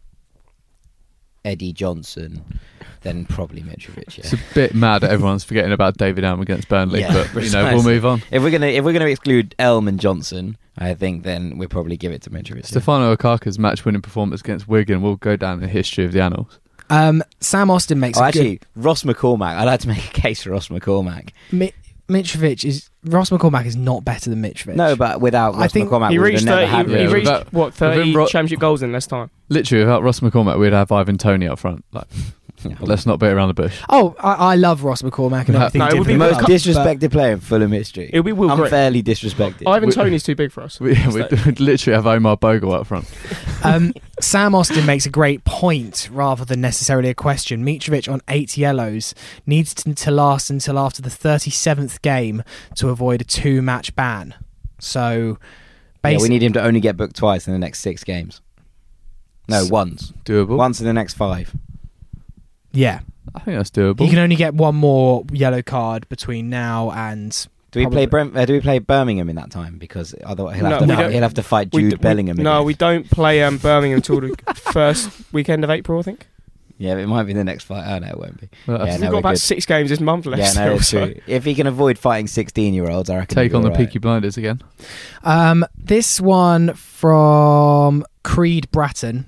[1.45, 2.45] Eddie Johnson,
[3.03, 4.19] then probably Mitrovic.
[4.19, 7.51] It's a bit mad that everyone's forgetting about David Elm against Burnley, Yeah, but you
[7.51, 8.23] know we'll move on.
[8.31, 11.97] If we're gonna if we're gonna exclude Elm and Johnson, I think then we'll probably
[11.97, 12.67] give it to Mitrovic.
[12.67, 16.59] Stefano Okaka's match-winning performance against Wigan will go down in the history of the annals.
[16.91, 19.57] Um, Sam Austin makes Oh, a actually, Ross McCormack.
[19.57, 21.31] I'd like to make a case for Ross McCormack.
[21.51, 21.59] good.
[21.59, 21.73] Mi-
[22.09, 24.77] Mitrovic is Ross McCormack is not better than Mitrovic.
[24.77, 26.93] No, but without I think McCormack, he we would have reached, never 30, had he,
[26.93, 29.31] he reached without- what, 30 Ro- championship goals in less time.
[29.49, 31.85] Literally, without Ross McCormack, we'd have Ivan Toney up front.
[31.93, 32.07] Like,
[32.81, 33.81] let's not beat around the bush.
[33.89, 35.79] Oh, I, I love Ross McCormack and No, everything.
[35.81, 38.09] no, it would be the the most club, disrespected player in Fulham history.
[38.13, 38.67] It'll be Will Grigg.
[38.67, 39.63] Unfairly disrespected.
[39.67, 40.81] Ivan We- Toney's too big for us.
[40.87, 43.11] We, we'd, we'd literally have Omar Bogle up front.
[43.65, 47.65] um, Sam Austin makes a great point rather than necessarily a question.
[47.65, 49.15] Mitrovic on eight yellows
[49.47, 52.43] needs to, to last until after the 37th game
[52.77, 54.35] to avoid a two-match ban.
[54.79, 58.05] So, Yeah, we basically, need him to only get booked twice in the next six
[58.05, 58.41] games.
[59.49, 60.13] No, S- once.
[60.25, 60.57] Doable.
[60.57, 61.55] Once in the next five.
[62.77, 63.01] Yeah,
[63.35, 64.01] I think that's doable.
[64.01, 67.47] he can only get one more yellow card between now and.
[67.73, 69.77] Do we play Brent, uh, Do we play Birmingham in that time?
[69.77, 71.91] Because otherwise he'll, No, have, to we fight, don't- he'll have to fight We Jude
[71.91, 72.37] d- we- Bellingham.
[72.39, 72.67] No, again.
[72.67, 76.27] we don't play um, Birmingham until the first weekend of April, I think.
[76.79, 77.85] Yeah, it might be the next fight.
[77.87, 78.49] Oh no, it won't be.
[78.67, 79.41] Well, Yeah, We've no, got we're about good.
[79.41, 80.41] six games this month left.
[80.41, 81.21] Yeah, no, still, it's so- true.
[81.27, 83.35] If he can avoid fighting sixteen-year-olds, I reckon.
[83.35, 83.87] Take he'll on be the all right.
[83.89, 84.63] Peaky Blinders again.
[85.25, 89.27] Um, this one from Creed Bratton.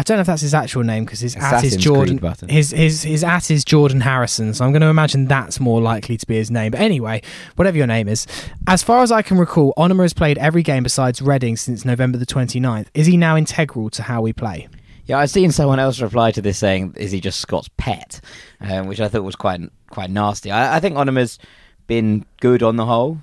[0.00, 2.16] I don't know if that's his actual name because his at is Jordan.
[2.48, 4.54] His his his at is Jordan Harrison.
[4.54, 6.70] So I'm going to imagine that's more likely to be his name.
[6.70, 7.20] But anyway,
[7.56, 8.26] whatever your name is,
[8.66, 12.16] as far as I can recall, Onomah has played every game besides Reading since November
[12.16, 12.86] the 29th.
[12.94, 14.68] Is he now integral to how we play?
[15.04, 18.22] Yeah, I've seen someone else reply to this saying, "Is he just Scott's pet?"
[18.58, 20.50] Um, which I thought was quite quite nasty.
[20.50, 21.38] I, I think Onomah's
[21.86, 23.18] been good on the whole.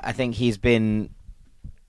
[0.00, 1.10] I- think he's been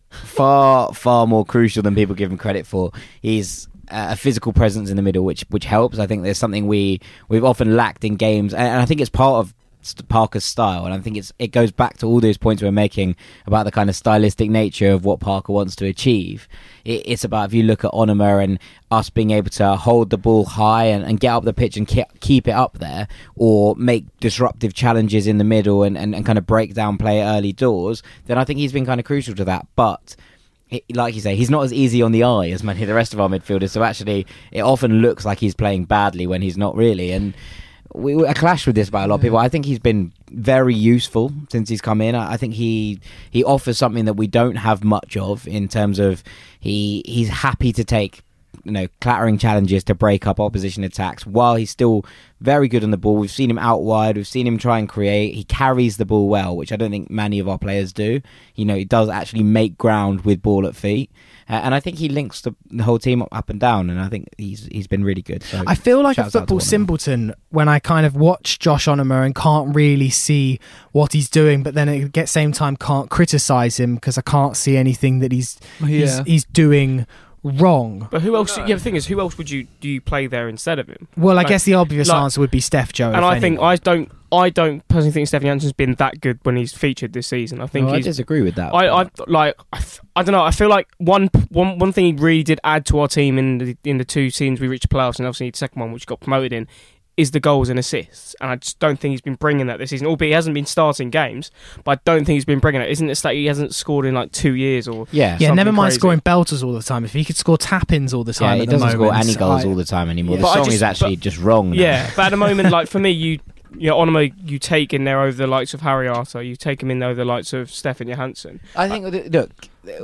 [0.10, 2.92] far far more crucial than people give him credit for.
[3.22, 6.00] He's a physical presence in the middle, which which helps.
[6.00, 9.40] I think there's something we we've often lacked in games, and, I think it's part
[9.46, 9.54] of
[10.08, 12.72] Parker's style, and I think it's it goes back to all those points we we're
[12.72, 13.16] making
[13.46, 16.48] about the kind of stylistic nature of what Parker wants to achieve.
[16.84, 18.60] It, it's about if you look at Onomah and
[18.90, 21.88] us being able to hold the ball high and, and get up the pitch and
[21.88, 26.26] ke- keep it up there, or make disruptive challenges in the middle and, and, and
[26.26, 29.36] kind of break down play early doors, then I think he's been kind of crucial
[29.36, 29.68] to that.
[29.76, 30.16] But
[30.94, 33.14] like you say, he's not as easy on the eye as many of the rest
[33.14, 33.72] of our midfielders.
[33.72, 37.12] So actually, it often looks like he's playing badly when he's not really.
[37.12, 37.34] And
[37.94, 39.38] we, we I clashed with this by a lot of people.
[39.38, 42.16] I think he's been very useful since he's come in.
[42.16, 43.00] I think he
[43.32, 46.24] he offers something that we don't have much of in terms of
[46.60, 48.22] he he's happy to take
[48.66, 52.06] you know clattering challenges to break up opposition attacks while he's still
[52.42, 53.16] very good on the ball.
[53.16, 54.18] We've seen him out wide.
[54.18, 55.36] We've seen him try and create.
[55.36, 58.22] He carries the ball well, which I don't think many of our players do.
[58.56, 61.12] You know, he does actually make ground with ball at feet.
[61.48, 64.00] Uh, and I think he links the, the whole team up, up and down, and
[64.00, 65.44] I think he's he's been really good.
[65.44, 66.64] So I feel like a shouts out to football Onomah.
[66.64, 70.60] simpleton when I kind of watch Josh Onomah and can't really see
[70.92, 74.58] what he's doing, but then at the same time can't criticize him because I can't
[74.58, 77.06] see anything that he's he's, he's doing
[77.46, 78.08] wrong.
[78.12, 78.58] But who else?
[78.58, 81.08] Yeah, the thing is, who else would you do you play there instead of him?
[81.16, 83.12] Well, I guess the obvious like- answer would be Steph Joe.
[83.12, 83.72] and I think anyone.
[83.72, 87.28] I don't, I don't personally think Stefan Johansen's been that good when he's featured this
[87.28, 87.62] season.
[87.62, 88.74] I think No, I disagree with that.
[88.74, 90.44] I, I like I, f- I don't know.
[90.44, 93.60] I feel like one one one thing he really did add to our team in
[93.60, 96.20] the in the two seasons we reached playoffs, and obviously the second one which got
[96.20, 96.68] promoted in,
[97.18, 98.36] is the goals and assists.
[98.42, 100.08] And I just don't think he's been bringing that this season.
[100.08, 101.50] Albeit he hasn't been starting games,
[101.84, 102.90] but I don't think he's been bringing it.
[102.90, 105.08] Isn't it that he hasn't scored in like two years or?
[105.12, 106.00] yeah, yeah, never mind crazy.
[106.00, 107.06] scoring belters all the time.
[107.06, 109.14] If he could score tap-ins all the time, yeah, time, he at doesn't the score
[109.14, 110.36] any goals I- all the time anymore.
[110.38, 110.42] Yeah.
[110.42, 111.70] But The song just- is actually but- just wrong.
[111.72, 111.76] Now.
[111.78, 113.40] Yeah, but at the moment, like for me, you.
[113.78, 116.42] You know, Onomah, you take in there over the likes of Harry Arter.
[116.42, 118.62] You take him in there over the likes of Stefan Johansen.
[118.74, 119.52] I think that- look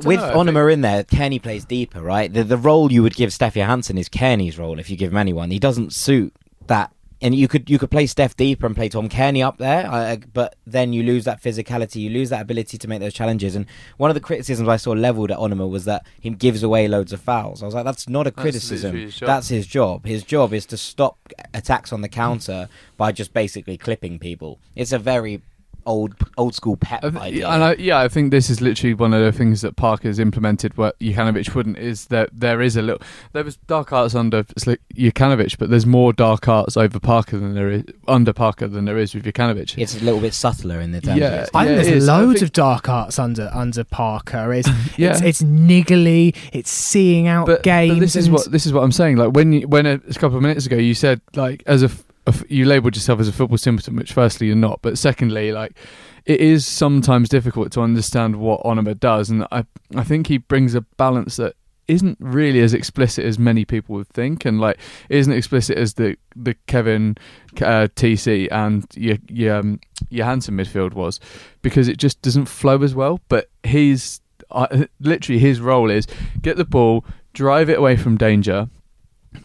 [0.05, 2.34] with know, Onomah in there, Kenny plays deeper, right?
[2.34, 5.18] The the role you would give Stefan Johansen is Kenny's role if you give him
[5.18, 5.51] anyone.
[5.51, 6.34] He doesn't suit
[6.68, 6.91] that.
[7.24, 10.16] And you could you could play Steph deeper and play Tom Cairney up there, uh,
[10.34, 13.56] but then you lose that physicality, you lose that ability to make those challenges.
[13.56, 13.68] And
[13.98, 17.14] one of the criticisms I saw levelled at Onomah was that he gives away loads
[17.14, 17.62] of fouls.
[17.62, 18.96] I was like, that's not a That's criticism.
[18.96, 19.20] his.
[19.20, 20.06] That's his job.
[20.06, 21.18] His job is to stop
[21.54, 24.60] attacks on the counter by just basically clipping people.
[24.76, 25.44] It's a very
[25.86, 27.50] old old school pep I th- idea.
[27.50, 30.78] and I, yeah, I think this is literally one of the things that Parker's implemented
[30.78, 31.78] where Jokanovic wouldn't.
[31.78, 33.02] Is that there is a little
[33.34, 37.54] there was dark arts under Sli- Jokanovic, but there's more dark arts over Parker than
[37.56, 39.78] there is under Parker than there is with Jokanovic.
[39.78, 41.44] it's a little bit subtler in the terms Yeah.
[41.44, 44.54] of I think Yeah, there's loads think- of dark arts under under Parker.
[44.54, 45.12] It's Yeah.
[45.12, 46.36] it's, it's niggly.
[46.54, 47.94] It's seeing out but, games.
[47.96, 49.18] but this is what this is what I'm saying.
[49.18, 51.86] Like when you, when a, a couple of minutes ago you said like as a,
[51.86, 52.06] f- a f-
[52.48, 55.78] you labelled yourself as a football simpleton, which firstly you're not, but secondly like
[56.26, 59.66] it is sometimes difficult to understand what Onomah does, and I
[59.96, 61.56] I think he brings a balance that
[61.88, 66.16] isn't really as explicit as many people would think, and like isn't explicit as the
[66.36, 67.18] the Kevin
[67.58, 71.20] uh, TC and your your, um, your Hansen midfield was,
[71.62, 73.20] because it just doesn't flow as well.
[73.28, 76.08] But he's uh, literally his role is
[76.42, 77.04] get the ball,
[77.34, 78.70] drive it away from danger,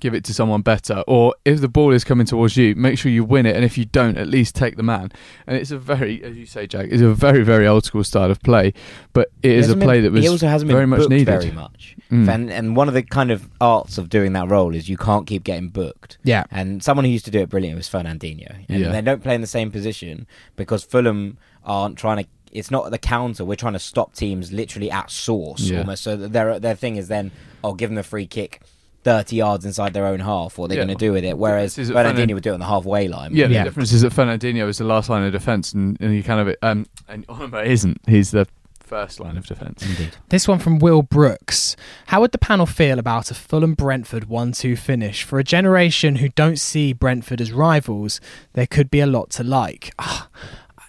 [0.01, 3.11] give it to someone better, or if the ball is coming towards you, make sure
[3.11, 5.13] you win it, and if you don't, at least take the man.
[5.47, 8.31] And it's a very, as you say, Jack, it's a very very old school style
[8.31, 8.73] of play,
[9.13, 10.91] but it He is a hasn't been- play that was he also hasn't very been
[10.91, 11.27] much needed.
[11.27, 11.97] very much.
[12.11, 12.29] Mm.
[12.29, 15.27] And and one of the kind of arts of doing that role is you can't
[15.27, 16.19] keep getting booked.
[16.25, 16.45] yeah.
[16.51, 18.55] And someone who used to do it brilliantly was Fernandinho.
[18.69, 18.93] And Yeah.
[18.93, 20.27] they don't play in the same position
[20.57, 22.31] because Fulham aren't trying to.
[22.53, 23.45] It's not the counter.
[23.45, 25.81] We're trying to stop teams literally at source Yeah.
[25.81, 26.03] almost.
[26.05, 27.31] So their their thing is then,
[27.63, 28.63] I'll give them a free kick.
[29.07, 30.85] 30 yards inside their own half, what they're Yeah.
[30.85, 31.39] going to do with it.
[31.39, 33.31] Whereas This is a Fernandinho Fernan- would do it on the halfway line.
[33.35, 33.63] Yeah, Yeah.
[33.63, 36.41] the difference is that Fernandinho is the last line of defence, and, and you kind
[36.49, 38.01] of um, and Onomah isn't.
[38.09, 38.49] He's the
[38.81, 39.85] first line of defence.
[39.87, 40.11] Indeed.
[40.29, 41.77] This one from Will Brooks.
[42.09, 45.23] How would the panel feel about a Fulham Brentford 1 2 finish?
[45.23, 48.21] For a generation who don't see Brentford as rivals,
[48.55, 49.93] there could be a lot to like.
[49.99, 50.29] Ah,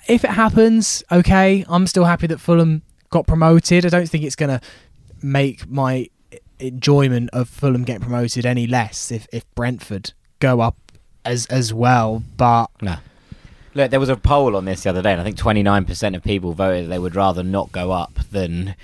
[0.07, 3.85] if it happens, okay, I'm still happy that Fulham got promoted.
[3.85, 4.61] I don't think it's going to
[5.21, 6.09] make my
[6.59, 10.77] enjoyment of Fulham getting promoted any less if, if Brentford go up
[11.25, 12.23] as as well.
[12.37, 12.97] But No.
[13.73, 16.23] Look, there was a poll on this the other day, and I think 29% of
[16.23, 18.75] people voted they would rather not go up than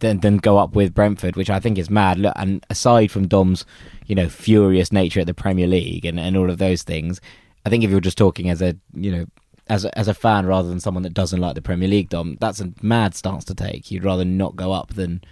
[0.00, 2.18] than than go up with Brentford, which I think is mad.
[2.18, 3.64] Look, and aside from Dom's,
[4.06, 7.20] you know, furious nature at the Premier League and, and all of those things,
[7.64, 9.26] I think if you're just talking as a you know
[9.68, 12.36] as a, as a fan rather than someone that doesn't like the Premier League, Dom,
[12.40, 13.90] that's a mad stance to take.
[13.90, 15.22] You'd rather not go up than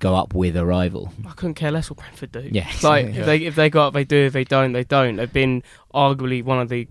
[0.00, 1.12] go up with a rival.
[1.26, 2.48] I couldn't care less what Brentford do.
[2.50, 3.20] Yeah, like exactly.
[3.20, 4.16] if they if they go up, they do.
[4.26, 5.16] If they don't, they don't.
[5.16, 5.62] They've been
[5.94, 6.88] arguably one of the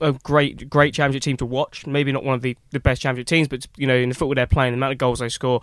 [0.00, 1.86] a great great championship team to watch.
[1.86, 4.34] Maybe not one of the, the best championship teams, but you know in the football
[4.34, 5.60] they're playing, the amount of goals they score.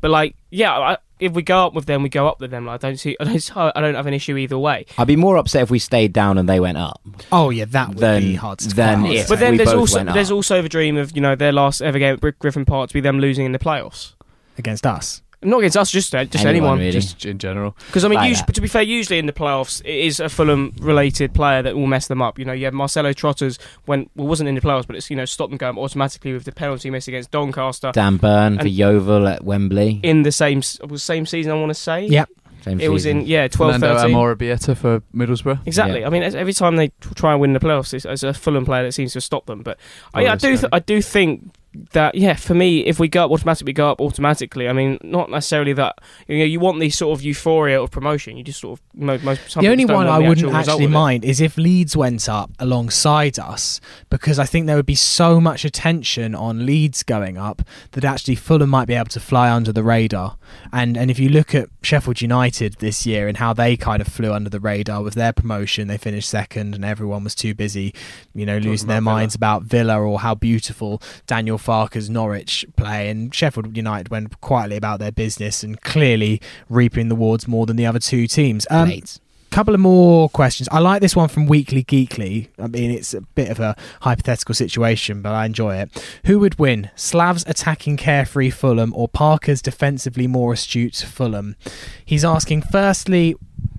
[0.00, 2.66] But like, yeah, I, if we go up with them, we go up with them.
[2.66, 4.84] Like, I don't see, I don't, I don't have an issue either way.
[4.98, 7.00] I'd be more upset if we stayed down and they went up.
[7.30, 10.04] Oh yeah, that would Then- be hard to then hard But then we there's also
[10.04, 10.34] there's up.
[10.36, 12.94] also the dream of you know their last ever game at Brick Griffin Park to
[12.94, 14.14] be them losing in the playoffs.
[14.58, 15.22] against us.
[15.44, 16.78] Not against us, just uh, just Anyone, anyone.
[16.78, 16.92] really.
[16.92, 17.76] Just in general.
[17.88, 20.28] Because I mean, Like usually, to be fair, usually in the playoffs, it is a
[20.28, 22.38] Fulham-related player that will mess them up.
[22.38, 25.16] You know, you have Marcello Trotta when well, wasn't in the playoffs, but it's you
[25.16, 29.26] know stopped them going automatically with the penalty miss against Doncaster Dan Burn for Yeovil
[29.28, 30.00] at Wembley.
[30.02, 31.52] in the same was same season.
[31.52, 32.06] I want to say.
[32.06, 32.28] Yep.
[32.62, 33.28] Same It was in season.
[33.28, 34.14] yeah 12 Fernando 13.
[34.16, 35.66] Amora Bieta for Middlesbrough.
[35.66, 36.00] Exactly.
[36.00, 36.06] Yeah.
[36.06, 38.84] I mean, every time they try and win the playoffs, it's, it's a Fulham player
[38.84, 39.62] that seems to stop them.
[39.64, 39.78] But
[40.14, 41.50] I, I do, th- I do think
[41.92, 44.68] that yeah, for me, if we go up automatically, we go up automatically.
[44.68, 45.96] I mean, not necessarily that
[46.28, 48.36] you know you want the sort of euphoria of promotion.
[48.36, 49.50] You just sort of mo- most.
[49.50, 53.80] some the only one I wouldn't actually mind is if Leeds went up alongside us,
[54.10, 57.62] because I think there would be so much attention on Leeds going up
[57.92, 60.36] that actually Fulham might be able to fly under the radar.
[60.72, 64.08] And and if you look at Sheffield United this year and how they kind of
[64.08, 67.94] flew under the radar with their promotion, they finished second, and everyone was too busy,
[68.34, 69.14] you know, losing their Villa.
[69.14, 73.10] minds about Villa or how beautiful Daniel Farke's Norwich play.
[73.10, 77.76] And Sheffield United went quietly about their business and clearly reaping the rewards more than
[77.76, 78.66] the other two teams.
[78.70, 79.20] Um, Late.
[79.52, 80.68] Couple of more questions.
[80.72, 82.48] I like this one from Weekly Geekly.
[82.58, 86.04] I mean, it's a bit of a hypothetical situation, but I enjoy it.
[86.26, 86.90] Who would win?
[86.96, 91.56] Slavs attacking carefree Fulham or Parker's defensively more astute Fulham?
[92.04, 93.36] He's asking, firstly,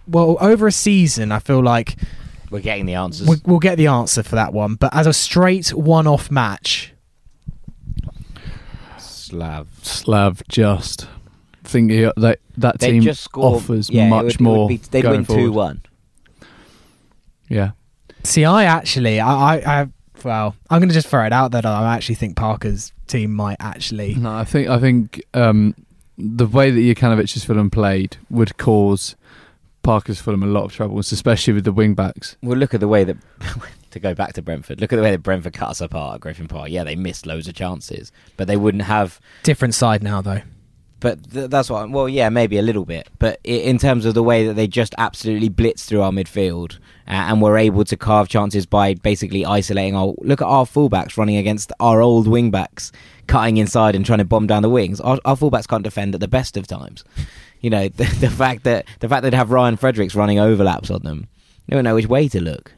[0.08, 1.96] well, over a season, I feel like
[2.52, 3.28] We're getting the answers.
[3.28, 6.94] we- we'll get the answer for that one, but as a straight one off match,
[9.00, 9.68] Slav.
[9.82, 11.08] Slav just
[11.64, 13.56] think he- that that They team just scored.
[13.64, 14.68] offers yeah, much would- it would more.
[14.68, 15.82] be- they'd win two one.
[17.50, 17.72] Yeah,
[18.24, 19.88] see, I actually, I, I, I
[20.24, 23.58] well, I'm going to just throw it out that I actually think Parker's team might
[23.60, 24.16] actually.
[24.16, 25.76] no, I think I think um,
[26.18, 29.16] the way that Jokanovic's Fulham played would cause
[29.84, 32.38] Parker's Fulham a lot of troubles, especially with the wing backs.
[32.42, 33.18] Well, look at the way that
[33.92, 34.80] to go back to Brentford.
[34.80, 36.70] Look at the way that Brentford cut us apart at Griffin Park.
[36.70, 39.20] Yeah, they missed loads of chances, but they wouldn't have.
[39.44, 40.42] Different side now, though.
[41.04, 41.84] But th- that's what.
[41.84, 43.10] I'm, Well, yeah, maybe a little bit.
[43.20, 46.78] But in terms of the way that they just absolutely blitz through our midfield
[47.10, 50.14] uh, and were able to carve chances by basically isolating our.
[50.20, 52.92] Look at our fullbacks running against our old wingbacks,
[53.28, 55.02] cutting inside and trying to bomb down the wings.
[55.02, 57.04] Our, our fullbacks can't defend at the best of times.
[57.60, 61.02] You know the, the fact that the fact they'd have Ryan Fredericks running overlaps on
[61.02, 61.28] them.
[61.68, 62.72] You don't know which way to look.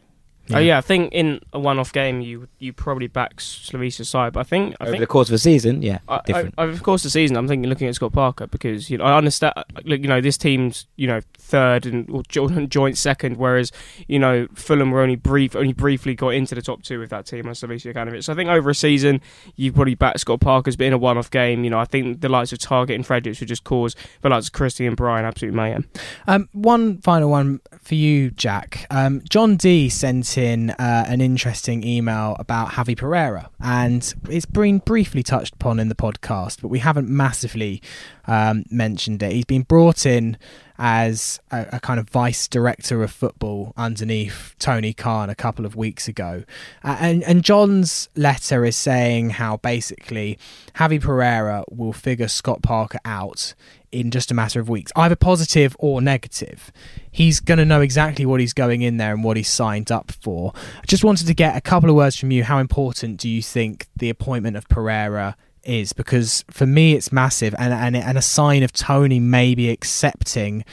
[0.54, 4.42] Oh yeah, I think in a one-off game, you you probably back Slavisa's side, but
[4.42, 6.54] I think I Over think the course of a season, yeah, I, different.
[6.58, 7.36] I, of course, of the season.
[7.36, 9.54] I'm thinking looking at Scott Parker because you know I understand.
[9.84, 13.72] Look, you know this team's you know third and or jo- joint second, whereas
[14.08, 17.26] you know Fulham were only brief, only briefly got into the top two with that
[17.26, 18.24] team on Slavisa Jokanovic.
[18.24, 19.22] So I think over a season,
[19.56, 22.30] you probably back Scott Parker's, but in a one-off game, you know I think the
[22.30, 25.56] likes of Targett and Fredericks would just cause the likes of Christie and Bryan absolute
[25.56, 25.90] mayhem.
[26.28, 28.86] Um, one final one for you, Jack.
[28.92, 29.90] Um, John D
[30.38, 35.90] in uh, an interesting email about Javi Pereira, and it's been briefly touched upon in
[35.90, 37.82] the podcast, but we haven't massively
[38.28, 39.32] um, mentioned it.
[39.32, 40.38] He's been brought in
[40.78, 45.76] as a, a kind of vice director of football underneath Tony Khan a couple of
[45.76, 46.44] weeks ago,
[46.84, 50.38] uh, and and John's letter is saying how basically
[50.76, 53.54] Javi Pereira will figure Scott Parker out
[53.96, 56.72] in just a matter of weeks, either positive or negative.
[57.16, 60.12] He's going to know exactly what he's going in there and what he's signed up
[60.12, 60.52] for.
[60.54, 62.44] I just wanted to get a couple of words from you.
[62.44, 65.94] How important do you think the appointment of Pereira is?
[65.94, 70.66] Because for me, it's massive and, and, and a sign of Tony maybe accepting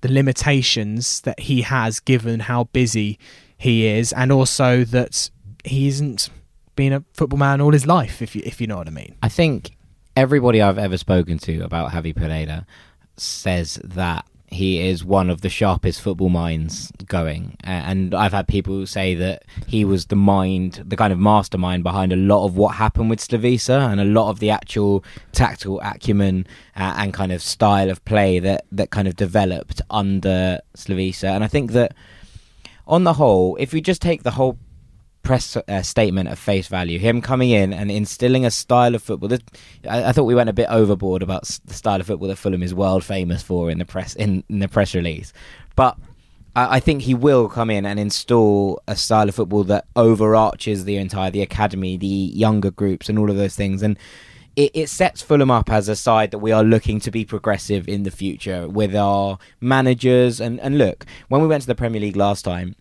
[0.00, 3.18] the limitations that he has given how busy
[3.58, 5.28] he is, and also that
[5.64, 6.30] he isn't
[6.76, 9.16] been a football man all his life, if you, if you know what I mean.
[9.24, 9.72] I think
[10.16, 12.64] everybody I've ever spoken to about Javi Pereira
[13.16, 17.56] says that he is one of the sharpest football minds going.
[17.62, 22.12] And I've had people say that he was the mind, the kind of mastermind behind
[22.12, 26.46] a lot of what happened with Slavisa and a lot of the actual tactical acumen
[26.76, 31.28] uh, and kind of style of play that, that kind of developed under Slavisa.
[31.28, 31.94] And I think that
[32.88, 34.58] on the whole, if you just take the whole
[35.22, 36.98] press uh, statement at face value.
[36.98, 39.28] Him coming in and instilling a style of football.
[39.28, 39.42] That,
[39.88, 42.62] I, I thought we went a bit overboard about the style of football that Fulham
[42.62, 45.32] is world famous for in the press in, in the press release,
[45.76, 45.96] but.
[46.56, 50.84] I I think he will come in and install a style of football that overarches
[50.84, 53.84] the entire the academy, the younger groups, and all of those things.
[53.84, 53.96] And
[54.56, 57.88] it, it sets Fulham up as a side that we are looking to be progressive
[57.88, 60.40] in the future with our managers.
[60.40, 62.74] And, and look, when we went to the Premier League last time,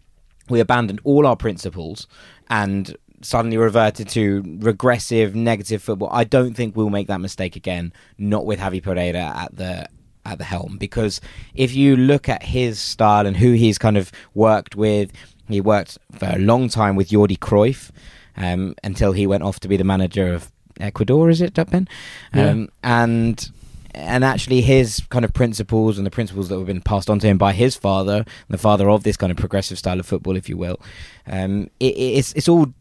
[0.50, 2.08] we abandoned all our principles
[2.50, 6.10] and suddenly reverted to regressive, negative football.
[6.12, 9.88] I don't think we'll make that mistake again, not with Javi Pereira at the
[10.26, 10.78] at the helm.
[10.78, 11.22] Because
[11.54, 15.12] if you look at his style and who he's kind of worked with,
[15.48, 17.92] he worked for a long time with Jordi Cruyff
[18.38, 21.30] um, until he went off to be the manager of Ecuador.
[21.30, 21.88] Is it, Ben?
[22.34, 22.50] Yeah.
[22.50, 23.52] Um, and
[24.00, 27.28] and actually his kind of principles and the principles that have been passed on to
[27.28, 30.50] him by his father, the father of this kind of progressive style of football, if
[30.50, 30.80] you will,
[31.28, 32.74] um, it, it's it's all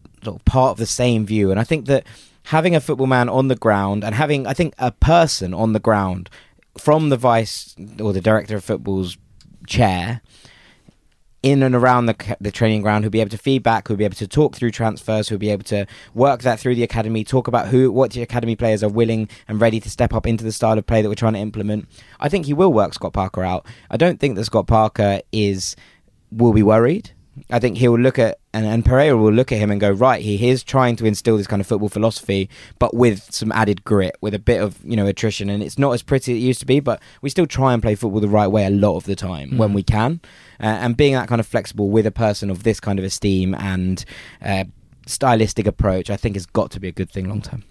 [0.44, 1.50] part of the same view.
[1.50, 2.06] And I think that
[2.44, 5.80] having a football man on the ground and having, I think, a person on the
[5.80, 6.30] ground
[6.78, 9.18] from the vice or the director of football's
[9.66, 10.22] chair
[11.42, 14.16] in and around the the training ground who'll be able to feedback, who'll be able
[14.16, 17.68] to talk through transfers, who'll be able to work that through the academy, talk about
[17.68, 20.78] who what the academy players are willing and ready to step up into the style
[20.78, 21.88] of play that we're trying to implement.
[22.18, 23.66] I think he will work Scott Parker out.
[23.90, 25.76] I don't think that Scott Parker is
[26.30, 27.12] will be worried.
[27.50, 30.22] I think he'll look at and, and Pereira will look at him and go, right,
[30.22, 34.16] he is trying to instill this kind of football philosophy, but with some added grit,
[34.20, 36.60] with a bit of you know attrition, and it's not as pretty as it used
[36.60, 39.04] to be, but we still try and play football the right way a lot of
[39.04, 40.20] the time when we can,
[40.60, 43.54] uh, and being that kind of flexible with a person of this kind of esteem
[43.54, 44.04] and.
[44.44, 44.64] Uh,
[45.08, 47.62] stylistic approach i think has got to be a good thing long term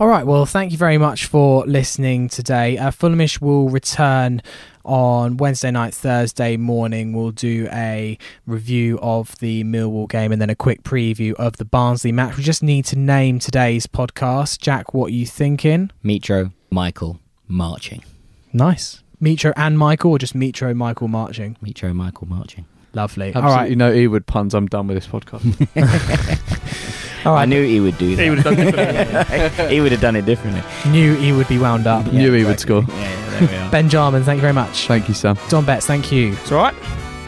[0.00, 0.24] All right.
[0.24, 2.78] Well, thank you very much for listening today.
[2.78, 4.40] Uh, Fulhamish will return
[4.84, 7.12] on Wednesday night, Thursday morning.
[7.12, 8.16] We'll do a
[8.46, 12.36] review of the Millwall game and then a quick preview of the Barnsley match.
[12.36, 14.60] We just need to name today's podcast.
[14.60, 15.90] Jack, what are you thinking?
[16.04, 17.18] mitro michael
[17.48, 18.04] marching
[18.52, 19.02] Nice.
[19.20, 21.56] Mitro and Michael, or just Mitro, Michael marching?
[21.62, 23.34] mitro michael marching Lovely.
[23.34, 23.78] All Absolutely right.
[23.78, 24.54] no Ewood puns.
[24.54, 25.44] I'm done with this podcast.
[27.24, 27.42] All right.
[27.42, 29.68] i knew he would do that He would have done differently.
[29.74, 32.06] he would have done it differently Knew he would be wound up.
[32.12, 32.82] Knew he would score.
[32.88, 34.86] yeah, yeah there we are Ben Jarman, thank you very much.
[34.86, 35.36] Thank you, Sam.
[35.48, 36.32] Dom Betts, thank you.
[36.32, 36.74] It's all right.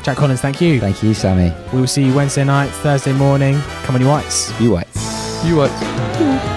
[0.03, 0.80] Jack Collins, thank you.
[0.80, 3.61] thank you sammy We will see you Wednesday night, Thursday morning.
[3.84, 4.59] Come on, you whites.
[4.61, 6.49] you whites You what?